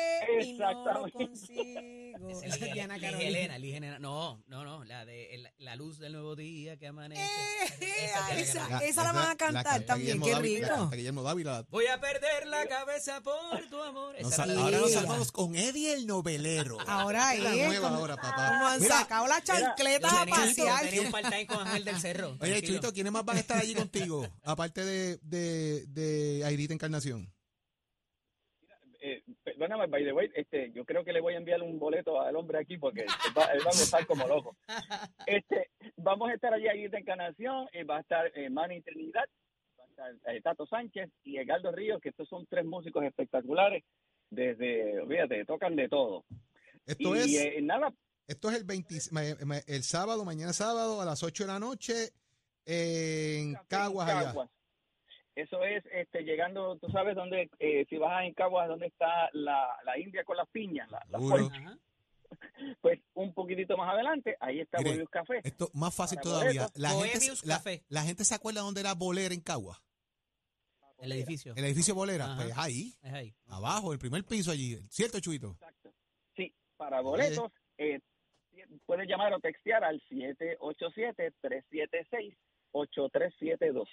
y 0.42 0.54
no 0.54 0.72
lo 0.72 1.08
Exactamente. 1.08 1.12
consigo. 1.14 2.30
Esa 2.30 2.46
Esa 2.46 2.66
es 2.66 2.74
Diana 2.74 3.00
Carolina. 3.00 3.56
Helena. 3.56 4.00
No, 4.00 4.42
no, 4.48 4.64
no, 4.64 4.84
la 4.84 5.06
de 5.06 5.34
el- 5.36 5.50
la 5.60 5.76
luz 5.76 5.98
del 6.00 6.14
nuevo 6.14 6.36
día 6.36 6.78
que 6.78 6.88
amanece. 6.88 7.22
Eh, 7.82 8.06
Esa 8.06 8.34
esa- 8.40 8.60
Carolina. 8.60 8.80
esa 8.86 9.04
la 9.04 9.12
van 9.14 9.30
a 9.32 9.36
cantar 9.36 9.64
canta 9.64 9.86
también, 9.86 10.22
qué 10.22 10.32
la 10.32 10.40
rico. 10.40 10.90
Guillermo 10.92 11.24
Dávila. 11.24 11.66
Voy 11.70 11.86
a 11.88 12.00
perder 12.00 12.48
la 12.48 12.66
cabeza 12.68 13.22
por 13.22 13.62
tu 13.70 13.82
amor. 13.82 14.16
Nos 14.22 14.32
Esa 14.34 14.46
la- 14.46 14.62
ahora 14.62 14.78
nos 14.80 14.92
salvamos 14.92 15.32
con 15.32 15.56
Eddie 15.56 15.94
el 15.94 16.08
novelero. 16.08 16.78
Ahora 16.88 17.34
Es 17.34 17.42
la 17.44 17.52
nueva 17.52 17.88
como- 17.90 17.96
ahora, 18.02 18.16
papá. 18.18 18.48
como 18.50 18.68
han 18.68 18.82
Mira, 18.82 18.98
sacado 19.00 19.28
la 19.28 19.42
chancleta 19.42 20.22
a 20.22 20.26
tenía, 20.26 20.36
pasear. 20.36 20.82
tenía 20.86 21.02
un 21.02 21.12
part-time 21.12 21.48
con 21.48 21.60
Ángel 21.68 21.86
del 21.86 22.00
Cerro. 22.00 22.38
Oye. 22.42 22.62
Chuito, 22.62 22.92
¿quiénes 22.94 23.12
más 23.14 23.24
van 23.26 23.38
a 23.38 23.40
estar 23.40 23.58
allí 23.58 23.74
contigo? 23.76 24.28
Aparte 24.66 24.84
de, 24.84 25.18
de, 25.22 25.86
de 25.88 26.44
Aidita 26.46 26.74
Encarnación. 26.74 27.32
Eh, 29.00 29.24
perdóname, 29.44 29.86
by 29.86 30.04
the 30.04 30.12
way, 30.14 30.32
este, 30.36 30.72
yo 30.72 30.84
creo 30.84 31.06
que 31.06 31.14
le 31.14 31.22
voy 31.22 31.36
a 31.36 31.38
enviar 31.38 31.62
un 31.62 31.78
boleto 31.78 32.20
al 32.20 32.36
hombre 32.36 32.58
aquí 32.58 32.78
porque 32.80 33.02
él 33.02 33.08
va, 33.38 33.44
él 33.54 33.60
va 33.60 33.70
a 33.70 33.78
gozar 33.78 34.06
como 34.08 34.28
loco. 34.28 34.58
Este, 35.28 35.70
vamos 35.98 36.30
a 36.30 36.34
estar 36.34 36.52
allí 36.54 36.68
ahí 36.68 36.88
de 36.88 36.98
Encarnación, 36.98 37.68
y 37.74 37.84
va 37.84 37.98
a 37.98 38.02
estar 38.02 38.32
eh, 38.36 38.50
Manny 38.50 38.82
Trinidad, 38.82 39.26
va 39.80 39.84
a 39.84 39.88
estar 40.12 40.36
eh, 40.36 40.42
Tato 40.42 40.66
Sánchez 40.66 41.12
y 41.24 41.38
Edgardo 41.38 41.72
Ríos, 41.72 42.02
que 42.02 42.10
estos 42.10 42.28
son 42.28 42.48
tres 42.50 42.66
músicos 42.66 43.04
espectaculares, 43.04 43.84
desde, 44.32 45.06
fíjate, 45.08 45.46
tocan 45.46 45.76
de 45.76 45.88
todo. 45.88 46.26
Esto 46.88 47.16
y 47.16 47.20
es 47.20 47.36
eh, 47.36 47.60
nada, 47.62 47.94
esto 48.28 48.50
es 48.50 48.58
el 48.58 48.64
20 48.64 48.96
ma- 49.12 49.22
ma- 49.46 49.62
el 49.68 49.84
sábado, 49.84 50.26
mañana 50.26 50.52
sábado 50.54 51.00
a 51.02 51.06
las 51.06 51.22
8 51.22 51.44
de 51.44 51.48
la 51.48 51.60
noche 51.60 52.10
en 52.66 53.54
Caguas 53.68 54.10
allá. 54.10 54.50
Caguas. 55.36 55.38
Eso 55.48 55.64
es 55.64 55.84
este, 55.92 56.24
llegando, 56.24 56.78
tú 56.78 56.90
sabes 56.90 57.16
dónde, 57.16 57.50
eh, 57.60 57.86
si 57.90 57.98
vas 57.98 58.26
en 58.26 58.34
Caguas, 58.34 58.68
dónde 58.68 58.88
está 58.88 59.30
la, 59.34 59.68
la 59.84 60.00
India 60.00 60.24
con 60.24 60.38
las 60.38 60.48
piñas, 60.50 60.90
la, 60.90 61.06
la. 61.10 61.20
Pues 62.82 63.00
un 63.14 63.34
poquitito 63.34 63.78
más 63.78 63.94
adelante, 63.94 64.36
ahí 64.40 64.60
está 64.60 64.80
Mire, 64.80 65.06
Café. 65.08 65.40
Esto 65.44 65.70
más 65.74 65.96
fácil 65.96 66.18
Para 66.18 66.30
todavía. 66.30 66.68
La 66.76 66.90
gente, 66.90 67.28
la, 67.44 67.58
Café. 67.58 67.84
la 67.88 68.02
gente 68.02 68.26
se 68.26 68.36
acuerda 68.36 68.62
dónde 68.62 68.82
era 68.82 68.94
Bolera 68.94 69.34
en 69.34 69.42
Cagua. 69.42 69.80
El 70.98 71.12
edificio. 71.12 71.54
El 71.56 71.66
edificio 71.66 71.94
Bolera. 71.94 72.26
Ajá. 72.26 72.44
Pues 72.44 72.58
ahí, 72.58 72.94
Es 73.04 73.14
ahí. 73.14 73.34
abajo, 73.48 73.94
el 73.94 74.00
primer 74.00 74.24
piso 74.24 74.52
allí. 74.52 74.76
¿Cierto, 74.90 75.20
Chuito? 75.20 75.52
Exacto. 75.52 75.94
Sí, 76.36 76.54
para 76.78 77.02
boletos, 77.02 77.52
eh, 77.78 78.00
puedes 78.86 79.08
llamar 79.08 79.34
o 79.34 79.40
textear 79.40 79.84
al 79.84 80.02
787-376-8372. 80.10 82.36
Chuito. 82.72 83.86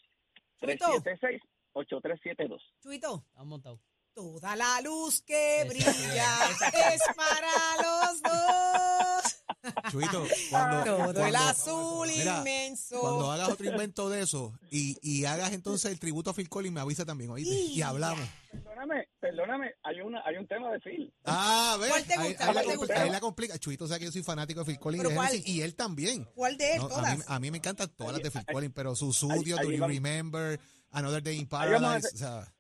376-8372. 0.63 2.61
Chuito, 2.83 3.25
Estamos 3.29 3.49
montados. 3.49 3.81
toda 4.15 4.57
la 4.57 4.81
luz 4.83 5.23
que 5.23 5.65
brilla 5.69 6.49
es 6.95 7.03
para 7.17 7.51
los 7.83 8.23
dos. 8.23 9.42
Chuito, 9.91 10.25
cuando, 10.51 10.85
Todo 10.85 11.09
el 11.11 11.15
cuando- 11.15 11.39
azul 11.39 12.09
mira, 12.09 12.39
inmenso. 12.39 13.01
cuando 13.01 13.31
hagas 13.31 13.49
otro 13.51 13.67
invento 13.71 14.11
de 14.11 14.23
eso 14.23 14.53
y, 14.71 14.97
y 15.03 15.25
hagas 15.25 15.53
entonces 15.53 15.91
el 15.93 15.99
tributo 16.01 16.31
a 16.31 16.35
Phil 16.35 16.49
Collins, 16.49 16.75
me 16.75 16.81
avisa 16.81 17.05
también, 17.05 17.31
¿oíste? 17.31 17.55
Y 17.55 17.81
hablamos. 17.83 18.27
Perdóname, 18.51 19.09
perdóname, 19.21 19.75
hay, 19.83 20.01
una, 20.01 20.21
hay 20.27 20.37
un 20.37 20.47
tema 20.47 20.71
de 20.73 20.81
Phil. 20.81 21.13
Ah, 21.25 21.77
¿ves? 21.81 21.91
¿Cuál 21.91 22.05
te 22.05 22.15
gusta? 22.17 22.23
ahí, 22.23 22.35
¿Cuál 22.35 22.55
la 22.55 22.61
te 22.63 22.67
compli- 22.69 22.77
gusta? 22.79 23.03
ahí 23.03 23.11
la 23.11 23.21
complica. 23.21 23.59
Chuito 23.59 23.87
sabe 23.87 24.01
que 24.01 24.07
yo 24.07 24.13
soy 24.13 24.23
fanático 24.23 24.61
de 24.61 24.67
Phil 24.67 24.79
Collins 24.81 25.01
¿Pero 25.03 25.11
de 25.11 25.17
cuál? 25.17 25.29
Genesis, 25.29 25.49
y 25.55 25.63
él 25.63 25.75
también. 25.77 26.25
¿Cuál 26.35 26.57
de 26.57 26.73
él? 26.75 26.79
No, 26.79 26.87
a, 26.87 26.89
Todas. 26.89 27.19
mí, 27.19 27.25
a 27.27 27.39
mí 27.41 27.51
me 27.51 27.59
encantan 27.59 27.89
todas 27.97 28.13
las 28.15 28.23
de 28.23 28.31
Phil 28.31 28.47
Collins, 28.53 28.73
pero 28.75 28.95
Susudio, 28.97 29.57
Do 29.57 29.71
You. 29.71 29.87
Remember, 29.87 30.59
Another 30.91 31.23
Day 31.23 31.37
in 31.39 31.49
Ahí 31.53 31.71
vamos 31.73 31.75
a 31.75 31.87
Paradise. 31.89 32.09
O 32.15 32.19
sea, 32.19 32.55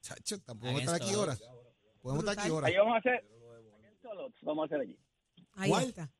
chacho, 0.00 0.40
tampoco 0.42 0.78
estar 0.78 0.94
aquí 0.94 1.12
ahora. 1.14 1.36
Podemos 2.00 2.24
estar 2.24 2.38
aquí 2.38 2.50
ahora. 2.50 2.68
Ahí 2.68 2.76
vamos 2.76 2.94
a 2.94 2.98
hacer 2.98 3.24
vamos 4.42 4.62
a 4.62 4.66
hacer 4.66 4.80
allí. 4.80 4.98
Ahí 5.54 5.70
¿Cuál? 5.70 5.84
está. 5.84 6.10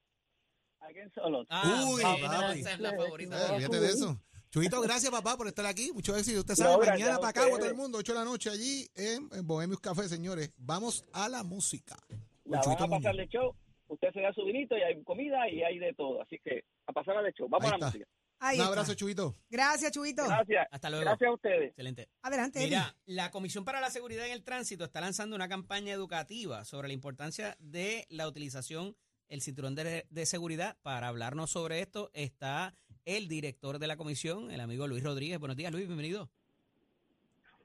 Against 0.88 1.18
All 1.18 1.34
Odds. 1.34 1.48
Ah, 1.50 1.84
Uy, 1.88 2.02
papi. 2.02 2.60
esa 2.60 2.72
es 2.72 2.80
la 2.80 2.90
favorita. 2.94 3.36
Eh, 3.48 3.52
Olvídate 3.54 3.80
de 3.80 3.86
eso. 3.88 4.20
Chuito, 4.50 4.80
gracias 4.82 5.10
papá 5.10 5.36
por 5.36 5.48
estar 5.48 5.66
aquí. 5.66 5.90
Mucho 5.92 6.16
éxito. 6.16 6.40
Usted 6.40 6.54
sabe, 6.54 6.84
No, 6.86 6.92
mañana 6.92 7.18
para 7.18 7.32
Cagua 7.32 7.58
todo 7.58 7.68
el 7.68 7.74
mundo, 7.74 7.98
8 7.98 8.12
de 8.12 8.18
la 8.18 8.24
noche 8.24 8.50
allí 8.50 8.88
en, 8.94 9.28
en 9.32 9.46
Bohemius 9.46 9.80
Café, 9.80 10.08
señores. 10.08 10.52
Vamos 10.56 11.04
a 11.12 11.28
la 11.28 11.42
música. 11.42 11.96
La 12.44 12.60
van 12.60 12.82
a 12.82 12.88
pasar 12.88 13.16
de 13.16 13.26
show. 13.28 13.54
Usted 13.88 14.12
se 14.12 14.20
da 14.20 14.32
su 14.32 14.44
vinito 14.44 14.76
y 14.76 14.82
hay 14.82 15.02
comida 15.02 15.48
y 15.48 15.62
hay 15.62 15.78
de 15.78 15.92
todo. 15.94 16.22
Así 16.22 16.38
que 16.44 16.64
a 16.86 16.92
pasar 16.92 17.20
de 17.24 17.32
show. 17.32 17.48
Vamos 17.48 17.64
Ahí 17.64 17.68
a 17.68 17.70
la 17.70 17.76
está. 17.76 17.86
música. 17.86 18.10
Ahí 18.40 18.56
Un 18.56 18.60
está. 18.62 18.72
abrazo, 18.72 18.94
Chuito. 18.94 19.34
Gracias, 19.50 19.90
Chuito. 19.92 20.24
Gracias. 20.24 20.66
Hasta 20.70 20.90
luego. 20.90 21.04
Gracias 21.04 21.28
a 21.28 21.32
ustedes. 21.32 21.68
Excelente. 21.70 22.08
Adelante, 22.22 22.58
Eli. 22.60 22.68
Mira, 22.70 22.96
la 23.06 23.30
Comisión 23.30 23.64
para 23.64 23.80
la 23.80 23.90
Seguridad 23.90 24.26
en 24.26 24.32
el 24.32 24.44
Tránsito 24.44 24.84
está 24.84 25.00
lanzando 25.00 25.34
una 25.34 25.48
campaña 25.48 25.92
educativa 25.92 26.64
sobre 26.64 26.88
la 26.88 26.94
importancia 26.94 27.56
de 27.58 28.06
la 28.08 28.28
utilización 28.28 28.96
el 29.28 29.40
cinturón 29.40 29.74
de, 29.74 30.06
de 30.08 30.26
seguridad. 30.26 30.76
Para 30.82 31.08
hablarnos 31.08 31.50
sobre 31.50 31.80
esto 31.80 32.10
está 32.14 32.74
el 33.04 33.28
director 33.28 33.78
de 33.78 33.86
la 33.86 33.96
comisión, 33.96 34.50
el 34.50 34.60
amigo 34.60 34.86
Luis 34.86 35.02
Rodríguez. 35.02 35.38
Buenos 35.38 35.56
días, 35.56 35.72
Luis, 35.72 35.86
bienvenido. 35.86 36.30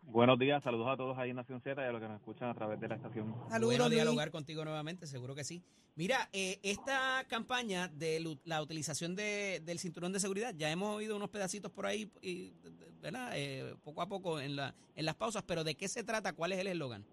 Buenos 0.02 0.40
días, 0.40 0.64
saludos 0.64 0.88
a 0.90 0.98
todos 0.98 1.18
ahí 1.20 1.30
en 1.30 1.36
Nación 1.36 1.62
Z 1.62 1.80
y 1.82 1.86
a 1.86 1.92
los 1.92 2.02
que 2.02 2.08
nos 2.08 2.18
escuchan 2.20 2.50
a 2.50 2.56
través 2.56 2.80
de 2.80 2.88
la 2.88 2.96
estación. 2.96 3.28
Saludos, 3.50 3.60
bueno 3.62 3.84
Luis. 3.86 3.96
dialogar 3.96 4.32
contigo 4.32 4.66
nuevamente, 4.66 5.06
seguro 5.06 5.36
que 5.36 5.44
sí. 5.44 5.62
Mira, 5.96 6.30
eh, 6.34 6.60
esta 6.64 7.24
campaña 7.28 7.90
de 7.90 8.24
la 8.46 8.62
utilización 8.62 9.16
de- 9.16 9.62
del 9.64 9.78
cinturón 9.80 10.12
de 10.14 10.20
seguridad, 10.20 10.56
ya 10.58 10.72
hemos 10.72 10.96
oído 10.96 11.16
unos 11.16 11.30
pedacitos 11.30 11.72
por 11.72 11.86
ahí, 11.86 12.10
y, 12.22 12.54
¿verdad? 13.02 13.34
Eh, 13.36 13.76
poco 13.84 14.02
a 14.02 14.08
poco 14.08 14.40
en, 14.40 14.56
la, 14.56 14.74
en 14.96 15.06
las 15.06 15.16
pausas, 15.16 15.44
pero 15.44 15.64
¿de 15.64 15.76
qué 15.76 15.88
se 15.88 16.04
trata? 16.04 16.34
¿Cuál 16.34 16.54
es 16.54 16.60
el 16.60 16.68
eslogan? 16.68 17.06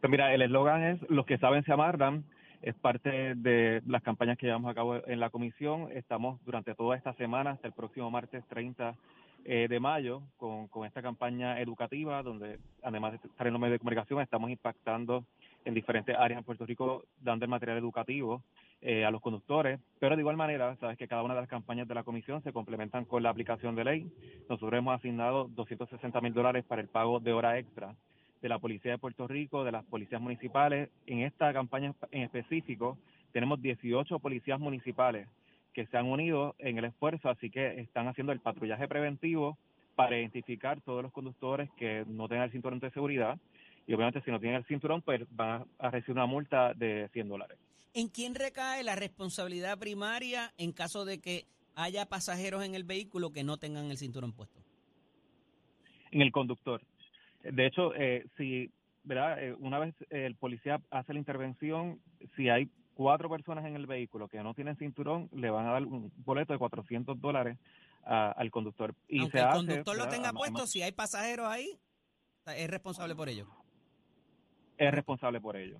Pues 0.00 0.10
mira, 0.10 0.34
el 0.34 0.42
eslogan 0.42 0.82
es 0.82 1.00
Los 1.08 1.24
que 1.26 1.38
saben 1.38 1.64
se 1.64 1.72
amarran. 1.72 2.24
Es 2.60 2.74
parte 2.74 3.34
de 3.36 3.82
las 3.86 4.02
campañas 4.02 4.36
que 4.36 4.46
llevamos 4.46 4.70
a 4.70 4.74
cabo 4.74 4.96
en 5.06 5.20
la 5.20 5.30
comisión. 5.30 5.88
Estamos 5.92 6.44
durante 6.44 6.74
toda 6.74 6.96
esta 6.96 7.12
semana, 7.14 7.52
hasta 7.52 7.68
el 7.68 7.72
próximo 7.72 8.10
martes 8.10 8.44
30 8.48 8.94
eh, 9.44 9.68
de 9.68 9.80
mayo, 9.80 10.22
con, 10.36 10.68
esta 10.84 11.00
campaña 11.00 11.60
educativa, 11.60 12.22
donde 12.22 12.58
además 12.82 13.12
de 13.12 13.28
estar 13.28 13.46
en 13.46 13.52
los 13.52 13.60
medios 13.60 13.76
de 13.76 13.78
comunicación, 13.78 14.20
estamos 14.20 14.50
impactando 14.50 15.24
en 15.64 15.74
diferentes 15.74 16.16
áreas 16.18 16.38
en 16.38 16.44
Puerto 16.44 16.66
Rico, 16.66 17.04
dando 17.20 17.44
el 17.44 17.50
material 17.50 17.78
educativo 17.78 18.42
eh, 18.82 19.04
a 19.04 19.10
los 19.12 19.22
conductores. 19.22 19.78
Pero 20.00 20.16
de 20.16 20.22
igual 20.22 20.36
manera, 20.36 20.74
sabes 20.76 20.98
que 20.98 21.06
cada 21.06 21.22
una 21.22 21.34
de 21.34 21.40
las 21.40 21.48
campañas 21.48 21.86
de 21.86 21.94
la 21.94 22.02
comisión 22.02 22.42
se 22.42 22.52
complementan 22.52 23.04
con 23.04 23.22
la 23.22 23.30
aplicación 23.30 23.76
de 23.76 23.84
ley. 23.84 24.12
Nosotros 24.48 24.76
hemos 24.78 24.96
asignado 24.96 25.48
260 25.48 26.20
mil 26.20 26.34
dólares 26.34 26.64
para 26.66 26.82
el 26.82 26.88
pago 26.88 27.20
de 27.20 27.32
hora 27.32 27.56
extra 27.56 27.94
de 28.40 28.48
la 28.48 28.58
Policía 28.58 28.92
de 28.92 28.98
Puerto 28.98 29.26
Rico, 29.26 29.64
de 29.64 29.72
las 29.72 29.84
policías 29.84 30.20
municipales. 30.20 30.90
En 31.06 31.20
esta 31.20 31.52
campaña 31.52 31.94
en 32.10 32.22
específico 32.22 32.98
tenemos 33.32 33.60
18 33.60 34.18
policías 34.18 34.60
municipales 34.60 35.28
que 35.72 35.86
se 35.86 35.96
han 35.96 36.06
unido 36.06 36.54
en 36.58 36.78
el 36.78 36.84
esfuerzo, 36.84 37.28
así 37.28 37.50
que 37.50 37.80
están 37.80 38.08
haciendo 38.08 38.32
el 38.32 38.40
patrullaje 38.40 38.88
preventivo 38.88 39.58
para 39.94 40.18
identificar 40.18 40.80
todos 40.80 41.02
los 41.02 41.12
conductores 41.12 41.70
que 41.76 42.04
no 42.06 42.28
tengan 42.28 42.44
el 42.44 42.52
cinturón 42.52 42.78
de 42.78 42.90
seguridad 42.90 43.38
y 43.86 43.94
obviamente 43.94 44.20
si 44.22 44.30
no 44.30 44.38
tienen 44.38 44.58
el 44.58 44.66
cinturón 44.66 45.02
pues 45.02 45.22
van 45.30 45.66
a 45.78 45.90
recibir 45.90 46.16
una 46.16 46.26
multa 46.26 46.74
de 46.74 47.08
100 47.12 47.28
dólares. 47.28 47.58
¿En 47.94 48.08
quién 48.08 48.34
recae 48.34 48.84
la 48.84 48.96
responsabilidad 48.96 49.78
primaria 49.78 50.52
en 50.56 50.72
caso 50.72 51.04
de 51.04 51.20
que 51.20 51.46
haya 51.74 52.06
pasajeros 52.06 52.64
en 52.64 52.74
el 52.74 52.84
vehículo 52.84 53.32
que 53.32 53.44
no 53.44 53.56
tengan 53.56 53.90
el 53.90 53.98
cinturón 53.98 54.32
puesto? 54.32 54.60
en 56.10 56.22
el 56.22 56.32
conductor. 56.32 56.82
De 57.52 57.66
hecho, 57.66 57.94
eh, 57.94 58.26
si, 58.36 58.70
¿verdad? 59.04 59.42
Eh, 59.42 59.54
una 59.58 59.78
vez 59.78 59.94
el 60.10 60.34
policía 60.36 60.80
hace 60.90 61.12
la 61.12 61.18
intervención, 61.18 62.00
si 62.36 62.48
hay 62.48 62.68
cuatro 62.94 63.28
personas 63.30 63.64
en 63.64 63.76
el 63.76 63.86
vehículo 63.86 64.28
que 64.28 64.42
no 64.42 64.54
tienen 64.54 64.76
cinturón, 64.76 65.28
le 65.32 65.50
van 65.50 65.66
a 65.66 65.72
dar 65.72 65.84
un 65.84 66.12
boleto 66.24 66.52
de 66.52 66.58
400 66.58 67.20
dólares 67.20 67.56
a- 68.04 68.32
al 68.32 68.50
conductor. 68.50 68.94
Y 69.08 69.20
Aunque 69.20 69.38
se 69.38 69.42
el 69.42 69.44
hace, 69.48 69.56
conductor 69.58 69.96
lo 69.96 70.08
tenga 70.08 70.32
puesto, 70.32 70.66
si 70.66 70.82
hay 70.82 70.92
pasajeros 70.92 71.46
ahí, 71.46 71.78
es 72.46 72.70
responsable 72.70 73.14
por 73.14 73.28
ello. 73.28 73.46
es 74.78 74.92
responsable 74.92 75.40
por 75.40 75.56
ello. 75.56 75.78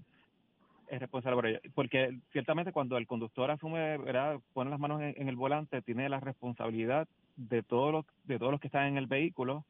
Es 0.89 0.99
responsable 1.01 1.37
por 1.37 1.47
ello. 1.47 1.61
Porque 1.75 2.19
ciertamente 2.33 2.73
cuando 2.73 2.97
el 2.97 3.07
conductor 3.07 3.51
asume, 3.51 3.97
¿verdad? 3.99 4.41
pone 4.55 4.71
las 4.71 4.81
manos 4.81 5.01
en, 5.03 5.15
en 5.17 5.29
el 5.29 5.37
volante, 5.37 5.83
tiene 5.83 6.09
la 6.09 6.19
responsabilidad 6.21 7.07
de 7.37 7.63
todos 7.63 7.93
los, 7.93 8.07
de 8.25 8.39
todos 8.39 8.51
los 8.53 8.61
que 8.61 8.67
están 8.69 8.87
en 8.87 8.97
el 8.97 9.07
vehículo 9.07 9.65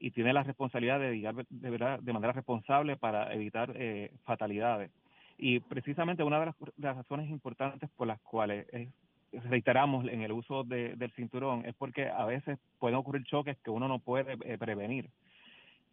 y 0.00 0.10
tiene 0.12 0.32
la 0.32 0.42
responsabilidad 0.42 1.00
de 1.00 1.18
guiar 1.18 1.34
de, 1.48 1.70
verdad, 1.70 1.98
de 2.00 2.12
manera 2.12 2.32
responsable 2.32 2.96
para 2.96 3.32
evitar 3.34 3.72
eh, 3.74 4.10
fatalidades. 4.24 4.90
Y 5.38 5.60
precisamente 5.60 6.22
una 6.22 6.40
de 6.40 6.46
las, 6.46 6.58
de 6.58 6.86
las 6.88 6.96
razones 6.96 7.28
importantes 7.30 7.88
por 7.96 8.06
las 8.06 8.20
cuales 8.20 8.66
es- 8.72 8.88
reiteramos 9.50 10.06
en 10.08 10.22
el 10.22 10.32
uso 10.32 10.64
de- 10.64 10.96
del 10.96 11.12
cinturón 11.12 11.64
es 11.66 11.74
porque 11.74 12.08
a 12.08 12.24
veces 12.24 12.58
pueden 12.78 12.96
ocurrir 12.96 13.24
choques 13.24 13.56
que 13.58 13.70
uno 13.70 13.86
no 13.86 13.98
puede 13.98 14.36
eh, 14.44 14.56
prevenir 14.58 15.10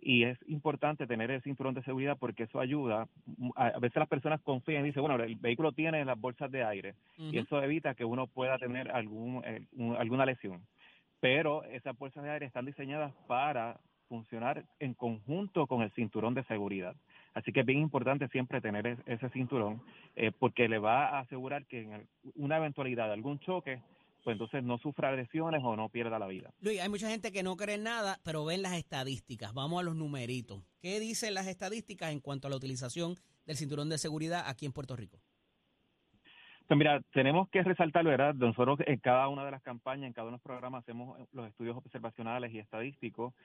y 0.02 0.24
es 0.24 0.38
importante 0.48 1.08
tener 1.08 1.32
el 1.32 1.42
cinturón 1.42 1.74
de 1.74 1.82
seguridad 1.84 2.16
porque 2.20 2.44
eso 2.44 2.60
ayuda. 2.60 3.08
A 3.56 3.68
a 3.68 3.80
veces 3.80 3.98
las 3.98 4.08
personas 4.08 4.40
confían 4.42 4.84
y 4.84 4.88
dicen, 4.90 5.02
bueno, 5.02 5.22
el 5.24 5.36
vehículo 5.36 5.72
tiene 5.72 6.06
las 6.06 6.20
bolsas 6.20 6.52
de 6.52 6.64
aire 6.64 6.94
y 7.18 7.38
eso 7.40 7.62
evita 7.64 7.96
que 7.96 8.06
uno 8.06 8.28
pueda 8.28 8.58
tener 8.58 8.92
algún 8.92 9.42
eh, 9.46 9.66
un- 9.74 9.96
alguna 9.96 10.26
lesión. 10.26 10.62
Pero 11.20 11.64
esas 11.64 11.98
bolsas 11.98 12.24
de 12.24 12.30
aire 12.30 12.46
están 12.46 12.66
diseñadas 12.66 13.14
para 13.28 13.80
funcionar 14.08 14.66
en 14.80 14.94
conjunto 14.94 15.68
con 15.68 15.82
el 15.82 15.92
cinturón 15.92 16.34
de 16.34 16.44
seguridad. 16.46 16.96
Así 17.34 17.52
que 17.52 17.62
es 17.62 17.66
bien 17.66 17.80
importante 17.80 18.28
siempre 18.30 18.62
tener 18.62 18.88
es- 18.88 19.00
ese 19.06 19.30
cinturón 19.30 19.82
eh, 20.16 20.32
porque 20.32 20.70
le 20.70 20.78
va 20.80 21.10
a 21.10 21.20
asegurar 21.20 21.66
que 21.66 21.82
en 21.82 21.94
el- 21.94 22.08
una 22.36 22.58
eventualidad 22.58 23.08
de 23.08 23.14
algún 23.14 23.40
choque, 23.40 23.82
pues 24.24 24.34
entonces 24.36 24.64
no 24.64 24.78
sufra 24.80 25.16
lesiones 25.16 25.62
o 25.64 25.76
no 25.76 25.90
pierda 25.90 26.18
la 26.18 26.28
vida. 26.28 26.52
Luis, 26.62 26.80
hay 26.82 26.90
mucha 26.90 27.10
gente 27.10 27.32
que 27.32 27.44
no 27.44 27.56
cree 27.58 27.76
en 27.76 27.84
nada, 27.84 28.20
pero 28.24 28.46
ven 28.46 28.62
las 28.62 28.74
estadísticas. 28.74 29.54
Vamos 29.54 29.80
a 29.80 29.84
los 29.84 29.96
numeritos. 29.96 30.64
¿Qué 30.82 31.00
dicen 31.00 31.34
las 31.34 31.48
estadísticas 31.48 32.12
en 32.12 32.20
cuanto 32.22 32.48
a 32.48 32.50
la 32.50 32.56
utilización 32.56 33.16
del 33.46 33.56
cinturón 33.58 33.90
de 33.90 33.98
seguridad 33.98 34.44
aquí 34.48 34.66
en 34.66 34.72
Puerto 34.72 34.96
Rico? 34.96 35.20
Pues 36.68 36.78
mira, 36.80 37.00
tenemos 37.14 37.48
que 37.50 37.62
resaltarlo, 37.62 38.10
¿verdad? 38.10 38.34
Nosotros 38.34 38.80
en 38.88 38.98
cada 38.98 39.28
una 39.28 39.46
de 39.46 39.52
las 39.52 39.62
campañas, 39.62 40.08
en 40.08 40.14
cada 40.14 40.26
uno 40.26 40.32
de 40.32 40.38
los 40.38 40.42
programas, 40.42 40.82
hacemos 40.82 41.20
los 41.32 41.48
estudios 41.48 41.78
observacionales 41.78 42.52
y 42.52 42.58
estadísticos. 42.58 43.36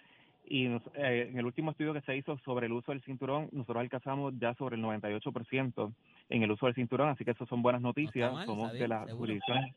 Y 0.45 0.67
eh, 0.67 1.29
en 1.31 1.39
el 1.39 1.47
último 1.47 1.71
estudio 1.71 1.93
que 1.93 2.01
se 2.03 2.17
hizo 2.17 2.37
sobre 2.39 2.67
el 2.67 2.73
uso 2.73 2.91
del 2.93 3.03
cinturón, 3.03 3.49
nosotros 3.53 3.79
alcanzamos 3.83 4.35
ya 4.39 4.55
sobre 4.55 4.77
el 4.77 4.83
98% 4.83 5.93
en 6.29 6.43
el 6.43 6.51
uso 6.51 6.67
del 6.67 6.75
cinturón, 6.75 7.09
así 7.11 7.25
que 7.25 7.31
eso 7.33 7.47
son 7.47 7.63
buenas 7.63 7.81
noticias. 7.83 8.33
mal, 8.33 8.47
somos 8.47 8.73
de 8.73 8.89
las 8.89 9.07
seguro. 9.07 9.19
jurisdicciones, 9.19 9.75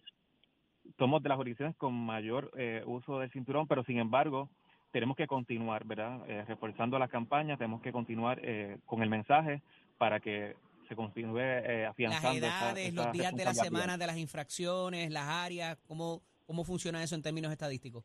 somos 0.97 1.21
de 1.21 1.29
las 1.29 1.37
jurisdicciones 1.37 1.75
con 1.75 1.93
mayor 1.93 2.51
eh, 2.57 2.81
uso 2.85 3.19
del 3.19 3.31
cinturón, 3.31 3.67
pero 3.67 3.83
sin 3.83 3.99
embargo 3.99 4.49
tenemos 4.91 5.15
que 5.17 5.27
continuar, 5.27 5.85
¿verdad? 5.85 6.21
Eh, 6.27 6.43
reforzando 6.47 6.97
la 6.99 7.07
campaña, 7.07 7.57
tenemos 7.57 7.81
que 7.81 7.91
continuar 7.91 8.39
eh, 8.43 8.77
con 8.85 9.01
el 9.03 9.09
mensaje 9.09 9.61
para 9.97 10.19
que 10.19 10.55
se 10.87 10.95
continúe 10.95 11.39
eh, 11.39 11.81
Las 11.83 11.91
afianzando. 11.91 12.45
esa- 12.47 12.47
edades, 12.71 12.87
esa 12.93 13.03
los 13.03 13.11
días 13.13 13.35
de 13.35 13.45
la 13.45 13.53
semana 13.53 13.97
de 13.97 14.07
las 14.07 14.17
infracciones, 14.17 15.11
las 15.11 15.27
áreas, 15.27 15.77
¿cómo, 15.87 16.21
cómo 16.45 16.63
funciona 16.63 17.01
eso 17.03 17.15
en 17.15 17.21
términos 17.21 17.51
estadísticos? 17.51 18.03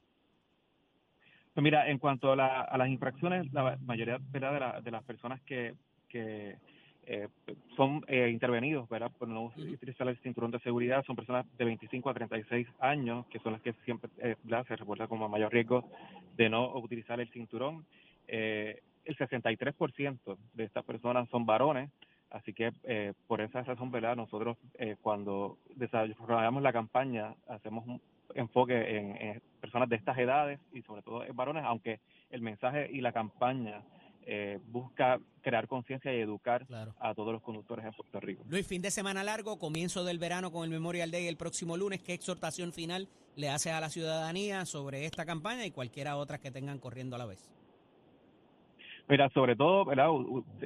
Pues 1.59 1.65
mira, 1.65 1.89
en 1.91 1.99
cuanto 1.99 2.31
a, 2.31 2.37
la- 2.37 2.61
a 2.61 2.79
las 2.79 2.89
infracciones, 2.89 3.53
la 3.53 3.77
mayoría 3.85 4.19
¿verdad? 4.31 4.53
De, 4.53 4.61
la- 4.61 4.81
de 4.81 4.91
las 4.93 5.03
personas 5.03 5.41
que, 5.43 5.75
que 6.09 6.55
eh, 7.05 7.27
son 7.77 8.01
eh, 8.07 8.29
intervenidos, 8.31 8.89
¿verdad? 8.89 9.11
Por 9.19 9.27
no 9.27 9.47
utilizar 9.57 10.07
el 10.07 10.17
cinturón 10.21 10.53
de 10.53 10.61
seguridad, 10.61 11.05
son 11.05 11.17
personas 11.17 11.47
de 11.59 11.65
25 11.65 12.11
a 12.11 12.15
36 12.15 12.69
años, 12.79 13.27
que 13.27 13.41
son 13.41 13.55
las 13.55 13.61
que 13.61 13.73
siempre 13.85 14.09
eh, 14.19 14.37
se 14.69 14.77
reporta 14.77 15.09
como 15.09 15.29
mayor 15.29 15.53
riesgo 15.53 15.83
de 16.37 16.49
no 16.49 16.77
utilizar 16.77 17.19
el 17.19 17.29
cinturón. 17.33 17.85
Eh, 18.29 18.81
el 19.05 19.17
63% 19.17 20.39
de 20.55 20.63
estas 20.63 20.85
personas 20.85 21.29
son 21.29 21.45
varones, 21.45 21.91
así 22.31 22.53
que 22.53 22.71
eh, 22.85 23.15
por 23.27 23.41
esa 23.41 23.65
razón, 23.65 23.91
¿verdad? 23.91 24.15
Nosotros 24.15 24.57
eh, 24.75 24.95
cuando 25.03 25.59
desarrollamos 25.75 26.63
la 26.63 26.73
campaña 26.73 27.35
hacemos 27.49 27.85
un 27.85 28.01
enfoque 28.39 28.97
en, 28.99 29.17
en 29.17 29.43
personas 29.61 29.89
de 29.89 29.97
estas 29.97 30.17
edades 30.19 30.61
y 30.73 30.83
sobre 30.83 31.03
todo 31.03 31.25
en 31.25 31.35
varones, 31.37 31.65
aunque 31.67 32.01
el 32.31 32.41
mensaje 32.43 32.89
y 32.93 33.01
la 33.01 33.13
campaña 33.13 33.83
eh, 34.31 34.59
busca 34.67 35.19
crear 35.41 35.67
conciencia 35.67 36.15
y 36.15 36.21
educar 36.21 36.67
Claro. 36.67 36.95
a 37.01 37.15
todos 37.15 37.33
los 37.33 37.43
conductores 37.43 37.85
en 37.85 37.93
Puerto 37.93 38.21
Rico. 38.21 38.45
Luis, 38.49 38.67
fin 38.67 38.83
de 38.83 38.91
semana 38.91 39.25
largo, 39.25 39.59
comienzo 39.59 40.05
del 40.05 40.19
verano 40.19 40.53
con 40.53 40.65
el 40.65 40.71
Memorial 40.71 41.11
Day 41.11 41.27
el 41.27 41.37
próximo 41.37 41.77
lunes. 41.77 42.03
¿Qué 42.03 42.13
exhortación 42.13 42.73
final 42.73 43.09
le 43.37 43.49
haces 43.49 43.73
a 43.73 43.81
la 43.81 43.89
ciudadanía 43.89 44.65
sobre 44.67 45.07
esta 45.07 45.25
campaña 45.25 45.65
y 45.65 45.71
cualquiera 45.71 46.17
otras 46.17 46.41
que 46.41 46.51
tengan 46.51 46.79
corriendo 46.79 47.17
a 47.17 47.19
la 47.21 47.27
vez? 47.27 47.51
Mira, 49.09 49.31
sobre 49.31 49.57
todo, 49.57 49.87
¿verdad? 49.87 50.11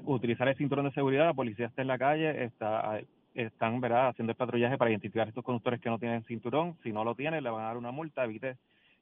Utilizar 0.04 0.48
el 0.48 0.56
cinturón 0.56 0.86
de 0.86 0.92
seguridad, 0.92 1.26
la 1.26 1.34
policía 1.34 1.66
está 1.66 1.82
en 1.82 1.88
la 1.88 1.98
calle, 1.98 2.44
está 2.44 3.00
están, 3.34 3.80
¿verdad? 3.80 4.08
haciendo 4.08 4.32
el 4.32 4.36
patrullaje 4.36 4.76
para 4.78 4.90
identificar 4.90 5.26
a 5.26 5.28
estos 5.30 5.44
conductores 5.44 5.80
que 5.80 5.88
no 5.90 5.98
tienen 5.98 6.24
cinturón, 6.24 6.76
si 6.82 6.92
no 6.92 7.04
lo 7.04 7.14
tienen 7.14 7.42
le 7.42 7.50
van 7.50 7.62
a 7.62 7.68
dar 7.68 7.76
una 7.76 7.90
multa, 7.90 8.24
evite 8.24 8.56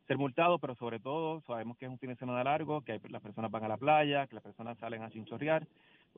ser 0.07 0.19
multado, 0.19 0.59
pero 0.59 0.75
sobre 0.75 0.99
todo 0.99 1.41
sabemos 1.47 1.77
que 1.77 1.85
es 1.87 1.91
un 1.91 1.99
fin 1.99 2.11
de 2.11 2.17
semana 2.17 2.43
largo, 2.45 2.81
que 2.83 2.93
hay- 2.93 3.01
las 3.09 3.23
personas 3.23 3.51
van 3.51 3.65
a 3.65 3.69
la 3.69 3.77
playa, 3.77 4.27
que 4.27 4.35
las 4.35 4.43
personas 4.43 4.77
salen 4.79 5.03
a 5.03 5.11
chinchorrear, 5.11 5.67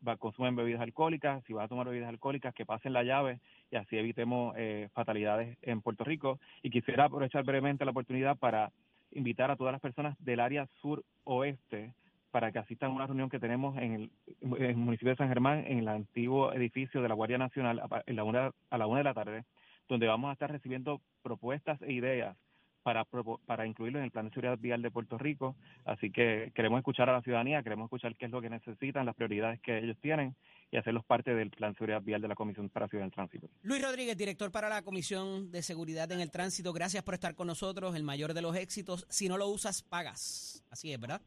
va- 0.06 0.16
consumen 0.16 0.56
bebidas 0.56 0.80
alcohólicas, 0.80 1.42
si 1.44 1.52
van 1.52 1.64
a 1.64 1.68
tomar 1.68 1.86
bebidas 1.88 2.08
alcohólicas, 2.08 2.54
que 2.54 2.64
pasen 2.64 2.92
la 2.94 3.02
llave 3.02 3.38
y 3.70 3.76
así 3.76 3.96
evitemos 3.98 4.54
eh, 4.56 4.88
fatalidades 4.94 5.58
en 5.62 5.82
Puerto 5.82 6.04
Rico. 6.04 6.38
Y 6.62 6.70
quisiera 6.70 7.04
aprovechar 7.04 7.44
brevemente 7.44 7.84
la 7.84 7.90
oportunidad 7.90 8.36
para 8.38 8.70
invitar 9.10 9.50
a 9.50 9.56
todas 9.56 9.72
las 9.72 9.80
personas 9.82 10.16
del 10.24 10.40
área 10.40 10.66
sur-oeste 10.80 11.92
para 12.32 12.50
que 12.50 12.58
asistan 12.58 12.90
a 12.90 12.94
una 12.94 13.06
reunión 13.06 13.28
que 13.28 13.38
tenemos 13.38 13.76
en 13.76 14.10
el, 14.40 14.76
municipio 14.76 15.10
de 15.10 15.16
San 15.16 15.28
Germán, 15.28 15.64
en 15.66 15.78
el 15.78 15.88
antiguo 15.88 16.52
edificio 16.52 17.02
de 17.02 17.08
la 17.08 17.14
Guardia 17.14 17.38
Nacional, 17.38 17.78
a, 17.78 18.02
la 18.06 18.24
una, 18.24 18.52
de 18.70 19.04
la 19.04 19.14
tarde, 19.14 19.44
donde 19.88 20.06
vamos 20.06 20.30
a 20.30 20.32
estar 20.32 20.50
recibiendo 20.50 21.02
propuestas 21.22 21.80
e 21.82 21.92
ideas 21.92 22.34
para, 22.82 23.04
para 23.46 23.66
incluirlo 23.66 23.98
en 23.98 24.06
el 24.06 24.10
Plan 24.10 24.24
de 24.24 24.30
Seguridad 24.30 24.58
Vial 24.58 24.80
de 24.80 24.90
Puerto 24.90 25.18
Rico. 25.18 25.56
Así 25.84 26.10
que 26.10 26.52
queremos 26.54 26.78
escuchar 26.78 27.10
a 27.10 27.12
la 27.12 27.22
ciudadanía, 27.22 27.62
queremos 27.62 27.84
escuchar 27.84 28.16
qué 28.16 28.24
es 28.24 28.30
lo 28.30 28.40
que 28.40 28.48
necesitan, 28.48 29.04
las 29.04 29.14
prioridades 29.14 29.60
que 29.60 29.78
ellos 29.78 29.98
tienen 30.00 30.34
y 30.70 30.78
hacerlos 30.78 31.04
parte 31.04 31.34
del 31.34 31.50
Plan 31.50 31.72
de 31.72 31.78
Seguridad 31.78 32.00
Vial 32.00 32.22
de 32.22 32.28
la 32.28 32.34
Comisión 32.34 32.70
para 32.70 32.88
Ciudad 32.88 33.04
del 33.04 33.12
Tránsito. 33.12 33.46
Luis 33.62 33.82
Rodríguez, 33.82 34.16
director 34.16 34.50
para 34.50 34.70
la 34.70 34.80
Comisión 34.80 35.52
de 35.52 35.62
Seguridad 35.62 36.10
en 36.12 36.20
el 36.20 36.30
Tránsito, 36.30 36.72
gracias 36.72 37.04
por 37.04 37.12
estar 37.12 37.34
con 37.34 37.46
nosotros, 37.46 37.94
el 37.94 38.04
mayor 38.04 38.32
de 38.32 38.40
los 38.40 38.56
éxitos. 38.56 39.06
Si 39.10 39.28
no 39.28 39.36
lo 39.36 39.48
usas, 39.48 39.82
pagas. 39.82 40.64
Así 40.70 40.90
es, 40.90 40.98
¿verdad? 40.98 41.20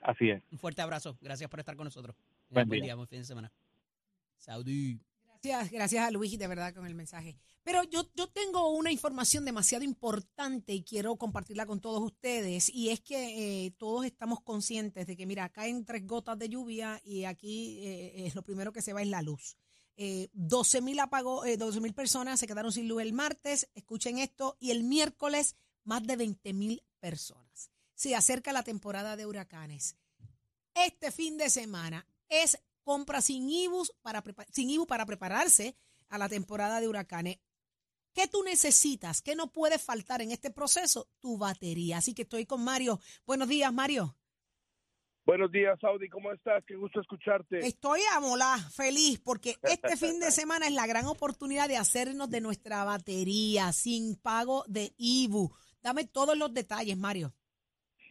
Así 0.00 0.30
es. 0.30 0.42
Un 0.50 0.58
fuerte 0.58 0.82
abrazo, 0.82 1.16
gracias 1.20 1.50
por 1.50 1.60
estar 1.60 1.76
con 1.76 1.84
nosotros. 1.84 2.16
Buen 2.48 2.68
Buen 2.68 2.78
día. 2.80 2.84
día, 2.86 2.94
buen 2.94 3.08
fin 3.08 3.18
de 3.20 3.24
semana. 3.24 3.52
Saudí. 4.36 5.00
Gracias, 5.42 5.70
gracias 5.70 6.04
a 6.04 6.10
Luis, 6.10 6.36
de 6.36 6.48
verdad, 6.48 6.74
con 6.74 6.86
el 6.86 6.94
mensaje. 6.94 7.36
Pero 7.62 7.84
yo, 7.84 8.08
yo 8.16 8.26
tengo 8.28 8.70
una 8.72 8.90
información 8.90 9.44
demasiado 9.44 9.84
importante 9.84 10.72
y 10.72 10.82
quiero 10.82 11.14
compartirla 11.16 11.64
con 11.64 11.80
todos 11.80 12.02
ustedes. 12.02 12.68
Y 12.74 12.90
es 12.90 13.00
que 13.00 13.66
eh, 13.66 13.70
todos 13.78 14.04
estamos 14.04 14.40
conscientes 14.40 15.06
de 15.06 15.16
que, 15.16 15.26
mira, 15.26 15.48
caen 15.50 15.84
tres 15.84 16.04
gotas 16.06 16.38
de 16.38 16.48
lluvia 16.48 17.00
y 17.04 17.24
aquí 17.24 17.78
eh, 17.86 18.26
eh, 18.26 18.32
lo 18.34 18.42
primero 18.42 18.72
que 18.72 18.82
se 18.82 18.92
va 18.92 19.02
es 19.02 19.08
la 19.08 19.22
luz. 19.22 19.56
Eh, 19.96 20.28
12 20.32 20.80
mil 20.80 20.98
apagó, 21.00 21.44
eh, 21.44 21.56
12 21.56 21.80
mil 21.80 21.92
personas 21.92 22.38
se 22.38 22.46
quedaron 22.46 22.72
sin 22.72 22.88
luz 22.88 23.02
el 23.02 23.12
martes. 23.12 23.68
Escuchen 23.74 24.18
esto. 24.18 24.56
Y 24.58 24.70
el 24.70 24.82
miércoles, 24.82 25.56
más 25.84 26.04
de 26.04 26.16
20 26.16 26.52
mil 26.54 26.82
personas. 27.00 27.70
Se 27.98 28.14
acerca 28.14 28.52
la 28.52 28.62
temporada 28.62 29.16
de 29.16 29.26
huracanes. 29.26 29.96
Este 30.72 31.10
fin 31.10 31.36
de 31.36 31.50
semana 31.50 32.06
es 32.28 32.56
compra 32.84 33.20
sin 33.20 33.50
IBU 33.50 33.86
para, 34.02 34.22
sin 34.52 34.70
IBU 34.70 34.86
para 34.86 35.04
prepararse 35.04 35.74
a 36.08 36.16
la 36.16 36.28
temporada 36.28 36.80
de 36.80 36.86
huracanes. 36.86 37.40
¿Qué 38.14 38.28
tú 38.28 38.44
necesitas? 38.44 39.20
¿Qué 39.20 39.34
no 39.34 39.50
puede 39.50 39.80
faltar 39.80 40.22
en 40.22 40.30
este 40.30 40.52
proceso? 40.52 41.08
Tu 41.18 41.38
batería. 41.38 41.98
Así 41.98 42.14
que 42.14 42.22
estoy 42.22 42.46
con 42.46 42.62
Mario. 42.62 43.00
Buenos 43.26 43.48
días, 43.48 43.72
Mario. 43.72 44.14
Buenos 45.26 45.50
días, 45.50 45.76
Audi, 45.82 46.08
¿cómo 46.08 46.32
estás? 46.32 46.62
Qué 46.68 46.76
gusto 46.76 47.00
escucharte. 47.00 47.66
Estoy 47.66 48.00
a 48.14 48.20
molar, 48.20 48.60
feliz, 48.70 49.18
porque 49.18 49.56
este 49.64 49.96
fin 49.96 50.20
de 50.20 50.30
semana 50.30 50.68
es 50.68 50.72
la 50.72 50.86
gran 50.86 51.06
oportunidad 51.06 51.66
de 51.66 51.76
hacernos 51.76 52.30
de 52.30 52.40
nuestra 52.40 52.84
batería 52.84 53.72
sin 53.72 54.14
pago 54.14 54.64
de 54.68 54.94
IBU. 54.98 55.52
Dame 55.82 56.04
todos 56.04 56.38
los 56.38 56.54
detalles, 56.54 56.96
Mario. 56.96 57.34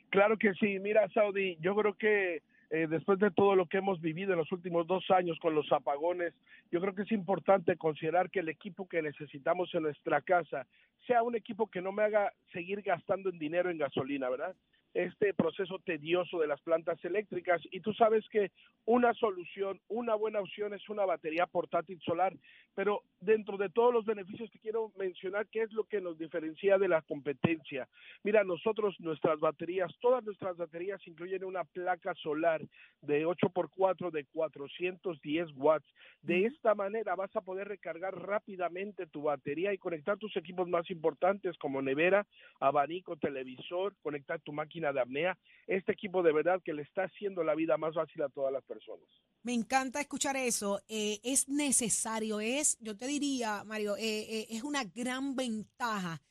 Claro 0.10 0.38
que 0.38 0.54
sí, 0.54 0.80
mira, 0.80 1.08
Saudi, 1.10 1.58
yo 1.60 1.76
creo 1.76 1.94
que 1.94 2.42
eh, 2.70 2.88
después 2.90 3.20
de 3.20 3.32
todo 3.32 3.56
lo 3.56 3.66
que 3.66 3.78
hemos 3.78 4.02
vivido 4.02 4.34
en 4.34 4.40
los 4.40 4.52
últimos 4.52 4.88
dos 4.88 5.10
años 5.12 5.38
con 5.40 5.56
los 5.56 5.72
apagones, 5.72 6.34
yo 6.72 6.82
creo 6.82 6.94
que 6.96 7.04
es 7.04 7.12
importante 7.12 7.78
considerar 7.78 8.30
que 8.30 8.40
el 8.40 8.50
equipo 8.50 8.88
que 8.88 9.02
necesitamos 9.02 9.74
en 9.74 9.84
nuestra 9.84 10.22
casa 10.22 10.68
sea 11.06 11.24
un 11.24 11.36
equipo 11.36 11.68
que 11.68 11.82
no 11.82 11.92
me 11.92 12.04
haga 12.04 12.34
seguir 12.52 12.82
gastando 12.82 13.30
en 13.30 13.40
dinero 13.40 13.70
en 13.70 13.78
gasolina, 13.78 14.30
¿verdad? 14.30 14.56
Este 14.98 15.32
proceso 15.32 15.78
tedioso 15.86 16.40
de 16.40 16.48
las 16.48 16.60
plantas 16.62 16.98
eléctricas 17.06 17.62
y 17.70 17.82
tú 17.82 17.94
sabes 17.94 18.28
que 18.32 18.50
una 18.86 19.14
solución, 19.14 19.80
una 19.90 20.16
buena 20.16 20.40
opción 20.40 20.74
es 20.74 20.90
una 20.90 21.06
batería 21.06 21.46
portátil 21.46 22.02
solar, 22.02 22.36
pero 22.74 23.04
dentro 23.20 23.58
de 23.58 23.70
todos 23.70 23.94
los 23.94 24.06
beneficios 24.06 24.50
te 24.50 24.58
quiero 24.58 24.92
mencionar 24.98 25.46
qué 25.52 25.62
es 25.62 25.72
lo 25.72 25.84
que 25.84 26.02
nos 26.02 26.18
diferencia 26.18 26.80
de 26.80 26.88
la 26.88 27.04
competencia. 27.04 27.88
Mira, 28.24 28.44
nosotros, 28.44 28.96
nuestras 29.00 29.40
baterías, 29.40 29.92
todas 30.00 30.24
nuestras 30.24 30.58
baterías 30.58 31.00
incluyen 31.06 31.44
una 31.44 31.64
placa 31.64 32.16
solar 32.16 32.62
de 33.02 33.24
8x4 33.28 34.10
de 34.10 34.26
410 34.26 35.50
watts. 35.58 35.86
De 36.24 36.46
esta 36.46 36.74
manera 36.74 37.16
vas 37.16 37.36
a 37.36 37.42
poder 37.42 37.68
recargar 37.68 38.16
rápidamente 38.16 39.06
tu 39.06 39.22
batería 39.22 39.74
y 39.74 39.78
conectar 39.78 40.18
tus 40.18 40.36
equipos 40.38 40.68
más 40.68 40.90
importantes 40.90 41.56
como 41.60 41.84
nevera, 41.84 42.26
abanico, 42.60 43.16
televisor, 43.16 43.94
conectar 44.02 44.40
tu 44.40 44.54
máquina 44.54 44.87
de 44.94 45.02
apnea. 45.02 45.38
Este 45.68 45.92
equipo 45.92 46.24
de 46.24 46.32
verdad 46.32 46.62
que 46.64 46.74
le 46.74 46.84
está 46.84 47.04
haciendo 47.04 47.44
la 47.44 47.56
vida 47.56 47.78
más 47.78 47.94
fácil 47.94 48.22
a 48.22 48.30
todas 48.30 48.54
las 48.54 48.64
personas. 48.64 49.06
Me 49.44 49.54
encanta 49.54 50.02
escuchar 50.02 50.36
eso. 50.36 50.82
Eh, 50.88 51.20
es 51.24 51.48
necesario, 51.48 52.40
es, 52.40 52.78
yo 52.80 52.98
te 52.98 53.08
diría, 53.08 53.64
Mario, 53.64 53.96
eh, 53.98 54.02
eh, 54.02 54.48
es 54.50 54.64
una 54.64 54.84
gran 54.84 55.36
ventaja 55.36 56.22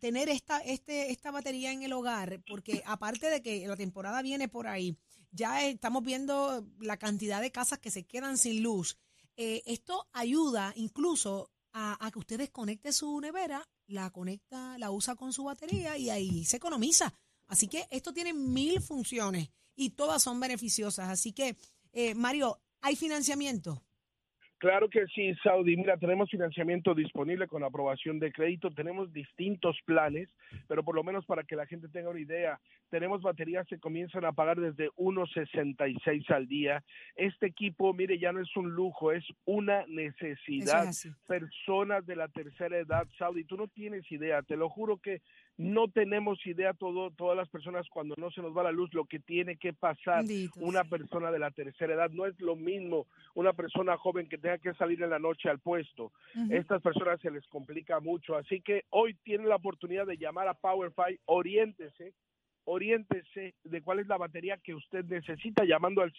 tener 0.00 0.28
esta, 0.28 0.58
este, 0.58 1.10
esta 1.10 1.30
batería 1.30 1.72
en 1.72 1.82
el 1.82 1.92
hogar, 1.92 2.42
porque 2.46 2.82
aparte 2.86 3.30
de 3.30 3.42
que 3.42 3.66
la 3.66 3.76
temporada 3.76 4.20
viene 4.20 4.48
por 4.48 4.66
ahí, 4.66 4.98
ya 5.30 5.64
estamos 5.64 6.02
viendo 6.02 6.66
la 6.80 6.96
cantidad 6.96 7.40
de 7.40 7.52
casas 7.52 7.78
que 7.78 7.90
se 7.90 8.04
quedan 8.04 8.36
sin 8.38 8.62
luz. 8.62 8.98
Esto 9.36 10.08
ayuda 10.12 10.72
incluso 10.76 11.50
a, 11.72 12.04
a 12.04 12.10
que 12.10 12.18
usted 12.18 12.38
desconecte 12.38 12.92
su 12.92 13.20
nevera, 13.20 13.68
la 13.86 14.10
conecta, 14.10 14.78
la 14.78 14.90
usa 14.90 15.14
con 15.14 15.32
su 15.32 15.44
batería 15.44 15.96
y 15.96 16.10
ahí 16.10 16.44
se 16.44 16.56
economiza. 16.56 17.12
Así 17.48 17.68
que 17.68 17.84
esto 17.90 18.12
tiene 18.12 18.32
mil 18.32 18.80
funciones 18.80 19.50
y 19.74 19.90
todas 19.90 20.22
son 20.22 20.40
beneficiosas. 20.40 21.08
Así 21.08 21.32
que, 21.32 21.56
eh, 21.92 22.14
Mario, 22.14 22.58
¿hay 22.80 22.96
financiamiento? 22.96 23.82
Claro 24.58 24.88
que 24.88 25.06
sí, 25.08 25.34
Saudi. 25.42 25.76
Mira, 25.76 25.98
tenemos 25.98 26.30
financiamiento 26.30 26.94
disponible 26.94 27.46
con 27.46 27.62
aprobación 27.62 28.18
de 28.18 28.32
crédito. 28.32 28.70
Tenemos 28.70 29.12
distintos 29.12 29.76
planes, 29.84 30.30
pero 30.66 30.82
por 30.82 30.94
lo 30.94 31.04
menos 31.04 31.26
para 31.26 31.44
que 31.44 31.56
la 31.56 31.66
gente 31.66 31.88
tenga 31.88 32.08
una 32.08 32.20
idea, 32.20 32.58
tenemos 32.88 33.20
baterías 33.20 33.66
que 33.66 33.78
comienzan 33.78 34.24
a 34.24 34.32
pagar 34.32 34.58
desde 34.58 34.88
1.66 34.92 36.30
al 36.30 36.48
día. 36.48 36.82
Este 37.16 37.46
equipo, 37.46 37.92
mire, 37.92 38.18
ya 38.18 38.32
no 38.32 38.40
es 38.40 38.56
un 38.56 38.70
lujo, 38.70 39.12
es 39.12 39.24
una 39.44 39.84
necesidad. 39.88 40.88
es. 40.88 41.06
Personas 41.26 42.06
de 42.06 42.16
la 42.16 42.28
tercera 42.28 42.78
edad, 42.78 43.06
Saudi, 43.18 43.44
tú 43.44 43.58
no 43.58 43.68
tienes 43.68 44.10
idea. 44.10 44.42
Te 44.42 44.56
lo 44.56 44.70
juro 44.70 44.96
que 44.96 45.20
no 45.58 45.88
tenemos 45.88 46.44
idea 46.46 46.74
todo, 46.74 47.10
todas 47.10 47.36
las 47.36 47.48
personas 47.48 47.86
cuando 47.88 48.14
no 48.18 48.30
se 48.30 48.42
nos 48.42 48.56
va 48.56 48.62
la 48.62 48.72
luz 48.72 48.92
lo 48.92 49.06
que 49.06 49.18
tiene 49.18 49.56
que 49.56 49.72
pasar 49.72 50.18
Bendito 50.18 50.60
una 50.60 50.84
persona 50.84 51.30
de 51.30 51.38
la 51.38 51.50
tercera 51.50 51.94
edad. 51.94 52.10
No 52.10 52.26
es 52.26 52.38
lo 52.40 52.56
mismo 52.56 53.06
una 53.34 53.52
persona 53.52 53.96
joven 53.96 54.28
que 54.28 54.38
tenga 54.38 54.58
que 54.58 54.74
salir 54.74 55.02
en 55.02 55.10
la 55.10 55.18
noche 55.18 55.48
al 55.48 55.58
puesto. 55.58 56.12
Estas 56.50 56.82
personas 56.82 57.20
se 57.20 57.30
les 57.30 57.46
complica 57.48 58.00
mucho. 58.00 58.36
Así 58.36 58.60
que 58.60 58.84
hoy 58.90 59.14
tienen 59.24 59.48
la 59.48 59.56
oportunidad 59.56 60.06
de 60.06 60.18
llamar 60.18 60.48
a 60.48 60.54
PowerFi, 60.54 61.20
oriéntese 61.24 62.12
oriéntese 62.66 63.54
de 63.64 63.82
cuál 63.82 64.00
es 64.00 64.08
la 64.08 64.18
batería 64.18 64.58
que 64.58 64.74
usted 64.74 65.04
necesita 65.04 65.64
llamando 65.64 66.02
al 66.02 66.12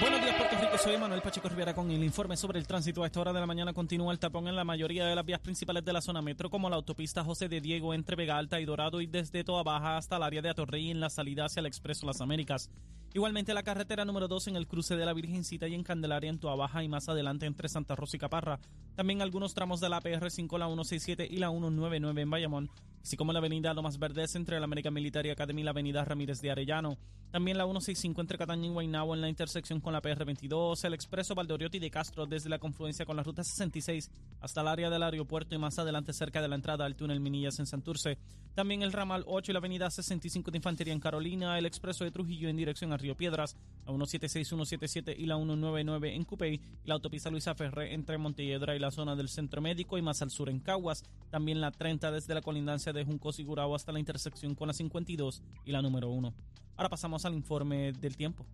Buenos 0.00 0.20
días, 0.20 0.36
Puerto 0.36 0.56
Rico. 0.60 0.78
Soy 0.78 0.98
Manuel 0.98 1.22
Pacheco 1.22 1.48
Rivera 1.48 1.74
con 1.74 1.88
el 1.92 2.02
informe 2.02 2.36
sobre 2.36 2.58
el 2.58 2.66
tránsito. 2.66 3.04
A 3.04 3.06
esta 3.06 3.20
hora 3.20 3.32
de 3.32 3.38
la 3.38 3.46
mañana 3.46 3.72
continúa 3.72 4.12
el 4.12 4.18
tapón 4.18 4.48
en 4.48 4.56
la 4.56 4.64
mayoría 4.64 5.06
de 5.06 5.14
las 5.14 5.24
vías 5.24 5.38
principales 5.38 5.84
de 5.84 5.92
la 5.92 6.00
zona 6.00 6.20
metro, 6.20 6.50
como 6.50 6.68
la 6.68 6.74
autopista 6.74 7.22
José 7.22 7.48
de 7.48 7.60
Diego 7.60 7.94
entre 7.94 8.16
Vega 8.16 8.36
Alta 8.36 8.60
y 8.60 8.64
Dorado 8.64 9.00
y 9.00 9.06
desde 9.06 9.44
Toa 9.44 9.62
Baja 9.62 9.96
hasta 9.96 10.16
el 10.16 10.24
área 10.24 10.42
de 10.42 10.50
Atorrey 10.50 10.90
en 10.90 10.98
la 10.98 11.08
salida 11.08 11.44
hacia 11.44 11.60
el 11.60 11.66
Expreso 11.66 12.04
Las 12.04 12.20
Américas. 12.20 12.68
Igualmente 13.18 13.52
la 13.52 13.64
carretera 13.64 14.04
número 14.04 14.28
2 14.28 14.46
en 14.46 14.54
el 14.54 14.68
cruce 14.68 14.94
de 14.94 15.04
la 15.04 15.12
Virgencita 15.12 15.66
y 15.66 15.74
en 15.74 15.82
Candelaria 15.82 16.30
en 16.30 16.38
Toa 16.38 16.54
Baja 16.54 16.84
y 16.84 16.88
más 16.88 17.08
adelante 17.08 17.46
entre 17.46 17.68
Santa 17.68 17.96
Rosa 17.96 18.16
y 18.16 18.20
Caparra. 18.20 18.60
También 18.94 19.22
algunos 19.22 19.54
tramos 19.54 19.80
de 19.80 19.88
la 19.88 20.00
PR5, 20.00 20.56
la 20.56 20.66
167 20.66 21.26
y 21.28 21.38
la 21.38 21.50
199 21.50 22.22
en 22.22 22.30
Bayamón, 22.30 22.70
así 23.02 23.16
como 23.16 23.32
la 23.32 23.40
avenida 23.40 23.74
Lomas 23.74 23.98
Verdes 23.98 24.36
entre 24.36 24.60
la 24.60 24.66
American 24.66 24.94
Military 24.94 25.30
Academy 25.30 25.62
y 25.62 25.64
la 25.64 25.72
avenida 25.72 26.04
Ramírez 26.04 26.40
de 26.40 26.52
Arellano. 26.52 26.96
También 27.32 27.58
la 27.58 27.64
165 27.64 28.20
entre 28.20 28.38
Cataña 28.38 28.66
y 28.66 28.70
Guaynabo 28.70 29.14
en 29.14 29.20
la 29.20 29.28
intersección 29.28 29.80
con 29.80 29.92
la 29.92 30.00
PR22, 30.00 30.84
el 30.84 30.94
expreso 30.94 31.34
Valdoriotti 31.34 31.78
de 31.80 31.90
Castro 31.90 32.24
desde 32.24 32.48
la 32.48 32.60
confluencia 32.60 33.04
con 33.04 33.16
la 33.16 33.24
ruta 33.24 33.42
66 33.42 34.10
hasta 34.40 34.60
el 34.60 34.68
área 34.68 34.90
del 34.90 35.02
aeropuerto 35.02 35.54
y 35.56 35.58
más 35.58 35.78
adelante 35.78 36.12
cerca 36.12 36.40
de 36.40 36.48
la 36.48 36.54
entrada 36.54 36.86
al 36.86 36.96
túnel 36.96 37.20
Minillas 37.20 37.58
en 37.58 37.66
Santurce. 37.66 38.16
También 38.54 38.82
el 38.82 38.92
ramal 38.92 39.24
8 39.26 39.52
y 39.52 39.54
la 39.54 39.58
avenida 39.58 39.90
65 39.90 40.50
de 40.50 40.56
Infantería 40.58 40.92
en 40.92 41.00
Carolina, 41.00 41.58
el 41.58 41.66
expreso 41.66 42.04
de 42.04 42.10
Trujillo 42.10 42.48
en 42.48 42.56
dirección 42.56 42.92
a 42.92 42.96
Río 42.96 43.07
Piedras, 43.16 43.56
la 43.86 43.92
176, 43.92 44.48
177 44.48 45.14
y 45.16 45.26
la 45.26 45.36
199 45.36 46.14
en 46.14 46.24
Cupey, 46.24 46.54
y 46.54 46.88
la 46.88 46.94
autopista 46.94 47.30
Luisa 47.30 47.54
Ferré 47.54 47.94
entre 47.94 48.18
Montelledra 48.18 48.76
y 48.76 48.78
la 48.78 48.90
zona 48.90 49.16
del 49.16 49.28
Centro 49.28 49.60
Médico 49.60 49.98
y 49.98 50.02
más 50.02 50.22
al 50.22 50.30
sur 50.30 50.48
en 50.48 50.60
Caguas. 50.60 51.04
También 51.30 51.60
la 51.60 51.70
30 51.70 52.10
desde 52.12 52.34
la 52.34 52.42
colindancia 52.42 52.92
de 52.92 53.04
Juncos 53.04 53.38
y 53.38 53.44
Gurabo 53.44 53.74
hasta 53.74 53.92
la 53.92 53.98
intersección 53.98 54.54
con 54.54 54.68
la 54.68 54.74
52 54.74 55.42
y 55.64 55.72
la 55.72 55.82
número 55.82 56.10
1. 56.10 56.34
Ahora 56.76 56.88
pasamos 56.88 57.24
al 57.24 57.34
informe 57.34 57.92
del 57.92 58.16
tiempo. 58.16 58.46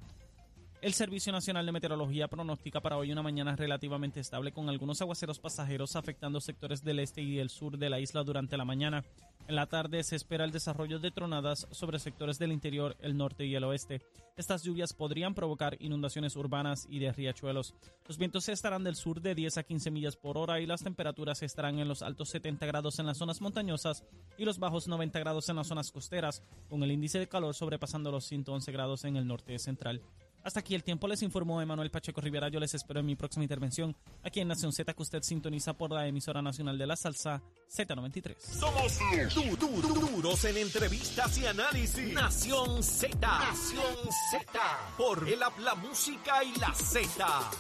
El 0.85 0.93
Servicio 0.93 1.33
Nacional 1.33 1.65
de 1.65 1.73
Meteorología 1.73 2.29
pronostica 2.29 2.79
para 2.79 2.99
hoy 2.99 3.11
una 3.11 3.23
mañana 3.23 3.57
relativamente 3.57 4.21
estable 4.21 4.53
con 4.53 4.69
algunos 4.69 5.01
aguaceros 5.01 5.39
pasajeros 5.39 5.97
afectando 5.97 6.43
sectores 6.43 6.85
del 6.85 6.99
este 6.99 7.23
y 7.23 7.39
el 7.39 7.49
sur 7.49 7.79
de 7.79 7.89
la 7.89 8.01
isla 8.01 8.23
durante 8.23 8.59
la 8.59 8.67
mañana. 8.67 9.03
En 9.47 9.57
la 9.57 9.67
tarde 9.67 10.03
se 10.05 10.17
espera 10.17 10.45
el 10.45 10.53
desarrollo 10.53 10.99
de 10.99 11.11
tronadas 11.11 11.67
sobre 11.71 11.99
sectores 11.99 12.39
del 12.39 12.51
interior, 12.51 12.97
el 13.01 13.17
norte 13.17 13.45
y 13.45 13.55
el 13.55 13.65
oeste. 13.65 14.01
Estas 14.39 14.63
lluvias 14.63 14.95
podrían 14.95 15.35
provocar 15.35 15.77
inundaciones 15.81 16.35
urbanas 16.35 16.87
y 16.89 16.99
de 16.99 17.13
riachuelos. 17.13 17.75
Los 18.09 18.17
vientos 18.17 18.49
estarán 18.49 18.85
del 18.85 18.97
sur 18.97 19.21
de 19.21 19.35
10 19.35 19.59
a 19.59 19.63
15 19.63 19.91
millas 19.91 20.17
por 20.17 20.39
hora 20.39 20.61
y 20.61 20.67
las 20.67 20.83
temperaturas 20.83 21.43
estarán 21.43 21.79
en 21.79 21.89
los 21.89 22.01
altos 22.01 22.31
70 22.31 22.65
grados 22.65 22.99
en 22.99 23.07
las 23.07 23.19
zonas 23.19 23.43
montañosas 23.43 24.03
y 24.39 24.47
los 24.47 24.59
bajos 24.59 24.89
90 24.89 25.19
grados 25.19 25.49
en 25.51 25.57
las 25.57 25.67
zonas 25.67 25.93
costeras, 25.93 26.43
con 26.71 26.83
el 26.83 26.93
índice 26.93 27.19
de 27.19 27.29
calor 27.29 27.55
sobrepasando 27.55 28.11
los 28.11 28.25
111 28.25 28.73
grados 28.73 29.05
en 29.05 29.17
el 29.17 29.27
norte 29.27 29.59
central. 29.59 30.01
Hasta 30.45 30.61
aquí 30.61 30.75
el 30.75 30.85
tiempo 30.85 31.09
les 31.09 31.23
informó 31.23 31.61
Emanuel 31.63 31.91
Pacheco 31.91 32.21
Rivera. 32.21 32.49
Yo 32.51 32.61
les 32.61 32.75
espero 32.75 33.01
en 33.01 33.07
mi 33.07 33.17
próxima 33.17 33.45
intervención 33.45 33.97
aquí 34.23 34.41
en 34.41 34.49
Nación 34.49 34.73
Z 34.75 34.93
que 34.93 35.03
usted 35.03 35.23
sintoniza 35.23 35.73
por 35.73 35.91
la 35.91 36.07
emisora 36.07 36.43
nacional 36.43 36.77
de 36.77 36.87
la 36.87 36.97
salsa 36.97 37.43
Z93. 37.75 38.37
Somos 38.39 38.99
du- 39.35 39.57
du- 39.57 39.81
du- 39.81 39.95
duros 40.11 40.45
en 40.45 40.59
entrevistas 40.59 41.39
y 41.39 41.47
análisis. 41.47 42.13
Nación 42.13 42.83
Z. 42.83 43.17
Nación 43.21 43.97
Z. 44.31 44.79
Por 44.99 45.27
el 45.27 45.43
app, 45.43 45.59
la 45.61 45.75
música 45.77 46.45
y 46.45 46.55
la 46.59 46.75
Z. 46.75 47.51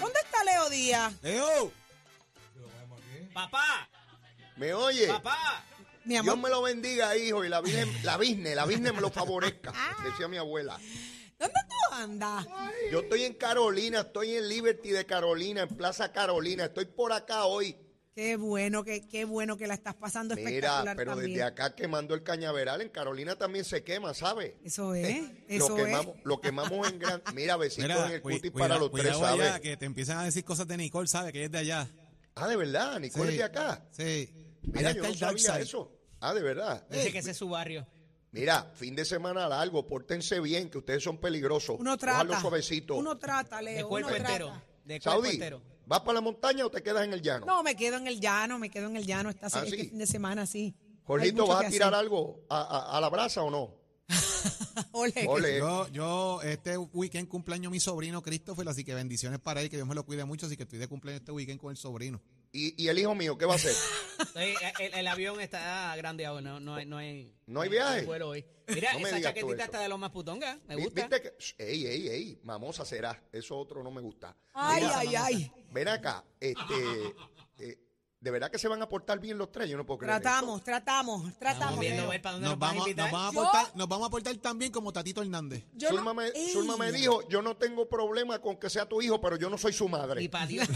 ¿Dónde 0.00 0.20
está 0.20 0.44
Leo 0.44 0.70
Díaz? 0.70 1.12
Leo. 1.22 1.72
Papá, 3.32 3.88
¿Me 4.56 4.74
oye? 4.74 5.06
papá. 5.08 5.64
Mi 6.04 6.18
Dios 6.20 6.38
me 6.38 6.48
lo 6.48 6.62
bendiga, 6.62 7.16
hijo, 7.16 7.44
y 7.44 7.48
la 7.48 7.60
Virgen, 7.60 7.88
la 8.04 8.16
Virgen, 8.16 8.56
la 8.56 8.66
Virgen 8.66 8.94
me 8.94 9.00
lo 9.00 9.10
favorezca, 9.10 9.72
decía 10.04 10.28
mi 10.28 10.36
abuela. 10.36 10.78
¿dónde 11.38 11.54
tú 11.68 11.94
andas? 11.94 12.46
Yo 12.92 13.00
estoy 13.00 13.24
en 13.24 13.34
Carolina, 13.34 14.00
estoy 14.00 14.36
en 14.36 14.48
Liberty 14.48 14.90
de 14.90 15.04
Carolina, 15.06 15.62
en 15.62 15.68
Plaza 15.76 16.12
Carolina, 16.12 16.64
estoy 16.66 16.84
por 16.86 17.12
acá 17.12 17.44
hoy. 17.46 17.76
Qué 18.14 18.36
bueno, 18.36 18.84
que, 18.84 19.08
qué 19.08 19.24
bueno 19.24 19.56
que 19.56 19.66
la 19.66 19.72
estás 19.74 19.94
pasando 19.94 20.34
Mira, 20.36 20.50
espectacular 20.50 20.96
pero 20.96 21.12
también. 21.12 21.30
desde 21.32 21.42
acá 21.44 21.74
quemando 21.74 22.14
el 22.14 22.22
cañaveral, 22.22 22.82
en 22.82 22.90
Carolina 22.90 23.36
también 23.36 23.64
se 23.64 23.82
quema, 23.82 24.12
¿sabes? 24.12 24.52
Eso 24.62 24.94
es, 24.94 25.22
lo 25.48 25.66
eso 25.66 25.74
quemamos, 25.76 26.16
es. 26.18 26.24
lo 26.24 26.40
quemamos 26.40 26.88
en 26.90 26.98
gran. 26.98 27.22
Mira, 27.34 27.56
besitos 27.56 27.88
Mira, 27.88 28.06
en 28.08 28.12
el 28.12 28.20
cutis 28.22 28.50
cuida- 28.52 28.64
para 28.68 28.78
los 28.78 28.92
tres, 28.92 29.16
¿sabes? 29.16 29.60
que 29.60 29.76
te 29.78 29.86
empiezan 29.86 30.18
a 30.18 30.24
decir 30.24 30.44
cosas 30.44 30.68
de 30.68 30.76
Nicole, 30.76 31.08
¿sabes? 31.08 31.32
Que 31.32 31.38
ella 31.38 31.46
es 31.46 31.52
de 31.52 31.58
allá. 31.58 31.88
Ah, 32.34 32.46
de 32.48 32.56
verdad, 32.56 33.00
Nicole 33.00 33.24
Sí. 33.28 33.32
es 33.32 33.38
de 33.38 33.44
acá. 33.44 33.82
Sí. 33.90 34.41
Mira, 34.62 34.90
Allá 34.90 35.00
yo 35.02 35.08
no 35.08 35.14
sabía 35.14 35.52
side. 35.54 35.62
eso. 35.62 35.92
Ah, 36.20 36.32
de 36.34 36.42
verdad. 36.42 36.86
Dice 36.90 37.10
que 37.12 37.18
ese 37.18 37.32
es 37.32 37.36
su 37.36 37.48
barrio. 37.48 37.86
Mira, 38.30 38.70
fin 38.74 38.94
de 38.96 39.04
semana 39.04 39.46
largo, 39.48 39.86
pórtense 39.86 40.40
bien, 40.40 40.70
que 40.70 40.78
ustedes 40.78 41.02
son 41.02 41.18
peligrosos. 41.18 41.76
Uno 41.78 41.96
trata. 41.98 42.40
suavecito. 42.40 42.94
Uno 42.96 43.18
trata, 43.18 43.60
Leo. 43.60 43.76
De 43.76 43.84
cuerpo 43.84 44.08
uno 44.08 44.16
entero. 44.16 44.46
trata. 44.46 44.64
De 44.84 45.00
cuerpo 45.00 45.10
Saudi, 45.10 45.30
entero. 45.34 45.62
¿vas 45.86 46.00
para 46.00 46.14
la 46.14 46.20
montaña 46.22 46.64
o 46.64 46.70
te 46.70 46.82
quedas 46.82 47.04
en 47.04 47.12
el 47.12 47.20
llano? 47.20 47.44
No, 47.44 47.62
me 47.62 47.76
quedo 47.76 47.96
en 47.98 48.06
el 48.06 48.20
llano, 48.20 48.58
me 48.58 48.70
quedo 48.70 48.86
en 48.86 48.96
el 48.96 49.04
llano 49.04 49.28
esta, 49.30 49.46
¿Ah, 49.52 49.62
este 49.64 49.76
sí? 49.76 49.88
fin 49.88 49.98
de 49.98 50.06
semana, 50.06 50.46
sí. 50.46 50.74
Jorgito, 51.04 51.46
¿vas 51.46 51.66
a 51.66 51.68
tirar 51.68 51.88
hacer. 51.92 52.00
algo 52.04 52.46
a, 52.48 52.60
a- 52.62 52.96
a 52.96 53.00
la 53.00 53.08
brasa 53.10 53.42
o 53.42 53.50
no? 53.50 53.74
Ole. 54.92 55.26
Ole. 55.28 55.58
Yo, 55.58 55.88
yo, 55.88 56.42
este 56.42 56.76
weekend 56.78 57.28
cumpleaños 57.28 57.70
mi 57.70 57.80
sobrino 57.80 58.22
Christopher, 58.22 58.68
así 58.68 58.84
que 58.84 58.94
bendiciones 58.94 59.40
para 59.40 59.60
él, 59.60 59.68
que 59.68 59.76
Dios 59.76 59.88
me 59.88 59.94
lo 59.94 60.04
cuide 60.06 60.24
mucho, 60.24 60.46
así 60.46 60.56
que 60.56 60.62
estoy 60.62 60.78
de 60.78 60.88
cumpleaños 60.88 61.20
este 61.20 61.32
weekend 61.32 61.60
con 61.60 61.70
el 61.70 61.76
sobrino. 61.76 62.20
¿Y, 62.52 62.82
y 62.82 62.88
el 62.88 62.98
hijo 62.98 63.14
mío 63.14 63.36
qué 63.38 63.46
va 63.46 63.54
a 63.54 63.56
hacer? 63.56 63.74
Sí, 64.34 64.54
el, 64.78 64.94
el 64.94 65.06
avión 65.08 65.40
está 65.40 65.94
grandeado, 65.96 66.40
no, 66.40 66.60
no 66.60 66.76
hay, 66.76 66.86
no 66.86 66.96
hay, 66.98 67.34
¿No 67.46 67.60
hay 67.60 67.68
viaje? 67.68 68.02
vuelo 68.02 68.28
hoy. 68.28 68.44
Mira, 68.68 68.92
No 68.92 69.06
esa 69.06 69.20
chaquetita 69.20 69.64
está 69.64 69.80
de 69.80 69.88
lo 69.88 69.98
más 69.98 70.10
putonga, 70.10 70.60
me 70.68 70.76
gusta. 70.76 71.08
¿Viste 71.08 71.22
que? 71.22 71.32
Ey, 71.58 71.86
ey, 71.86 72.08
ey, 72.08 72.40
mamosa 72.44 72.84
será. 72.84 73.20
Eso 73.32 73.58
otro 73.58 73.82
no 73.82 73.90
me 73.90 74.00
gusta. 74.00 74.36
Ay, 74.52 74.82
Mira, 74.82 74.98
ay, 74.98 75.14
ay. 75.16 75.52
Ven 75.72 75.88
acá, 75.88 76.24
este, 76.38 76.74
eh, 76.74 77.14
¿de 78.22 78.30
verdad 78.30 78.50
que 78.50 78.58
se 78.58 78.68
van 78.68 78.80
a 78.80 78.88
portar 78.88 79.18
bien 79.18 79.36
los 79.36 79.50
tres? 79.52 79.68
Yo 79.68 79.76
no 79.76 79.84
puedo 79.84 79.98
creer 79.98 80.20
Tratamos, 80.22 80.62
tratamos, 80.62 81.16
Estamos 81.28 81.38
tratamos. 81.38 81.80
viendo 81.80 81.98
a 82.02 82.04
Leo. 82.04 82.10
ver 82.12 82.22
para 82.22 82.32
dónde 82.34 82.48
Nos 82.48 82.58
vamos, 82.58 82.86
nos, 82.86 83.10
vamos 83.10 83.28
a 83.28 83.32
portar, 83.42 83.66
nos 83.76 83.88
vamos 83.88 84.06
a 84.06 84.10
portar 84.10 84.36
tan 84.36 84.58
bien 84.58 84.70
como 84.72 84.92
Tatito 84.92 85.20
Hernández. 85.22 85.64
Yo 85.74 85.88
esto. 85.88 86.00
no- 86.00 86.08
Zulma, 86.08 86.14
me. 86.14 86.52
Zulma 86.52 86.76
me 86.76 86.92
dijo, 86.92 87.28
yo 87.28 87.42
no 87.42 87.56
tengo 87.56 87.88
problema 87.88 88.38
con 88.38 88.56
que 88.56 88.70
sea 88.70 88.88
tu 88.88 89.02
hijo, 89.02 89.20
pero 89.20 89.36
yo 89.36 89.50
no 89.50 89.58
soy 89.58 89.72
su 89.72 89.88
madre. 89.88 90.22
Y 90.22 90.28
para 90.28 90.46
Dios. 90.46 90.68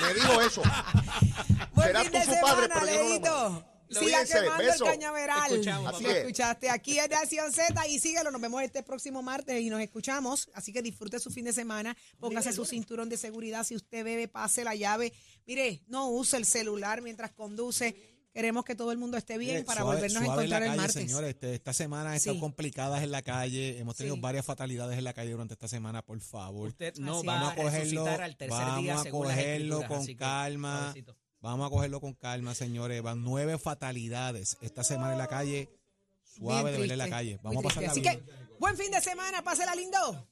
Me 0.00 0.14
dijo 0.14 0.40
eso. 0.40 0.62
Buen 1.74 1.88
Será 1.88 2.00
fin 2.02 2.12
tú 2.12 2.18
su 2.18 2.40
padre, 2.40 2.62
semana, 2.68 2.80
pero 2.80 2.86
yo 2.86 3.20
no. 3.20 3.71
Siga 3.92 4.00
Cuídense, 4.00 4.40
quemando 4.40 4.72
el 4.72 4.80
cañaveral. 4.80 5.68
Así 5.86 6.06
escuchaste 6.06 6.70
aquí 6.70 6.98
en 6.98 7.10
Nación 7.10 7.52
Z 7.52 7.86
y 7.88 7.98
síguelo. 7.98 8.30
Nos 8.30 8.40
vemos 8.40 8.62
este 8.62 8.82
próximo 8.82 9.22
martes 9.22 9.60
y 9.60 9.70
nos 9.70 9.80
escuchamos. 9.80 10.48
Así 10.54 10.72
que 10.72 10.82
disfrute 10.82 11.18
su 11.18 11.30
fin 11.30 11.44
de 11.44 11.52
semana. 11.52 11.96
Póngase 12.18 12.52
su 12.52 12.64
cinturón 12.64 13.08
de 13.08 13.16
seguridad. 13.16 13.64
Si 13.64 13.76
usted 13.76 14.04
bebe, 14.04 14.28
pase 14.28 14.64
la 14.64 14.74
llave. 14.74 15.12
Mire, 15.46 15.82
no 15.88 16.08
use 16.08 16.36
el 16.36 16.44
celular 16.44 17.02
mientras 17.02 17.32
conduce. 17.32 17.96
Queremos 18.32 18.64
que 18.64 18.74
todo 18.74 18.92
el 18.92 18.98
mundo 18.98 19.18
esté 19.18 19.36
bien 19.36 19.62
para 19.66 19.82
volvernos 19.84 20.22
a 20.22 20.24
suave 20.24 20.44
en 20.44 20.50
la 20.50 20.56
encontrar 20.56 20.62
el 20.62 20.76
martes. 20.78 20.94
Señores, 20.94 21.30
este, 21.34 21.54
esta 21.54 21.74
semana 21.74 22.10
han 22.10 22.16
estado 22.16 22.36
Sí. 22.36 22.40
complicadas 22.40 23.02
en 23.02 23.10
la 23.10 23.20
calle. 23.20 23.78
Hemos 23.78 23.94
tenido 23.94 24.16
varias 24.16 24.46
fatalidades 24.46 24.96
en 24.96 25.04
la 25.04 25.12
calle 25.12 25.32
durante 25.32 25.52
esta 25.52 25.68
semana, 25.68 26.00
por 26.00 26.18
favor. 26.20 26.68
Usted 26.68 26.94
no 26.96 27.22
Vamos 27.22 27.52
a 27.52 27.56
cogerlo, 27.56 28.04
vamos 28.48 29.06
a 29.06 29.10
cogerlo 29.10 29.86
con 29.86 30.06
calma. 30.14 30.94
Vamos 31.42 31.66
a 31.66 31.70
cogerlo 31.70 32.00
con 32.00 32.14
calma, 32.14 32.54
señores. 32.54 33.02
Van 33.02 33.24
nueve 33.24 33.58
fatalidades 33.58 34.56
esta 34.60 34.84
semana 34.84 35.12
en 35.12 35.18
la 35.18 35.26
calle. 35.26 35.68
Suave 36.22 36.70
de 36.70 36.78
ver 36.78 36.92
en 36.92 36.98
la 36.98 37.10
calle. 37.10 37.40
Vamos 37.42 37.64
a 37.64 37.68
pasar 37.68 37.84
Así 37.84 38.00
que, 38.00 38.22
buen 38.60 38.76
fin 38.76 38.92
de 38.92 39.00
semana. 39.00 39.42
Pásela 39.42 39.74
lindo. 39.74 40.28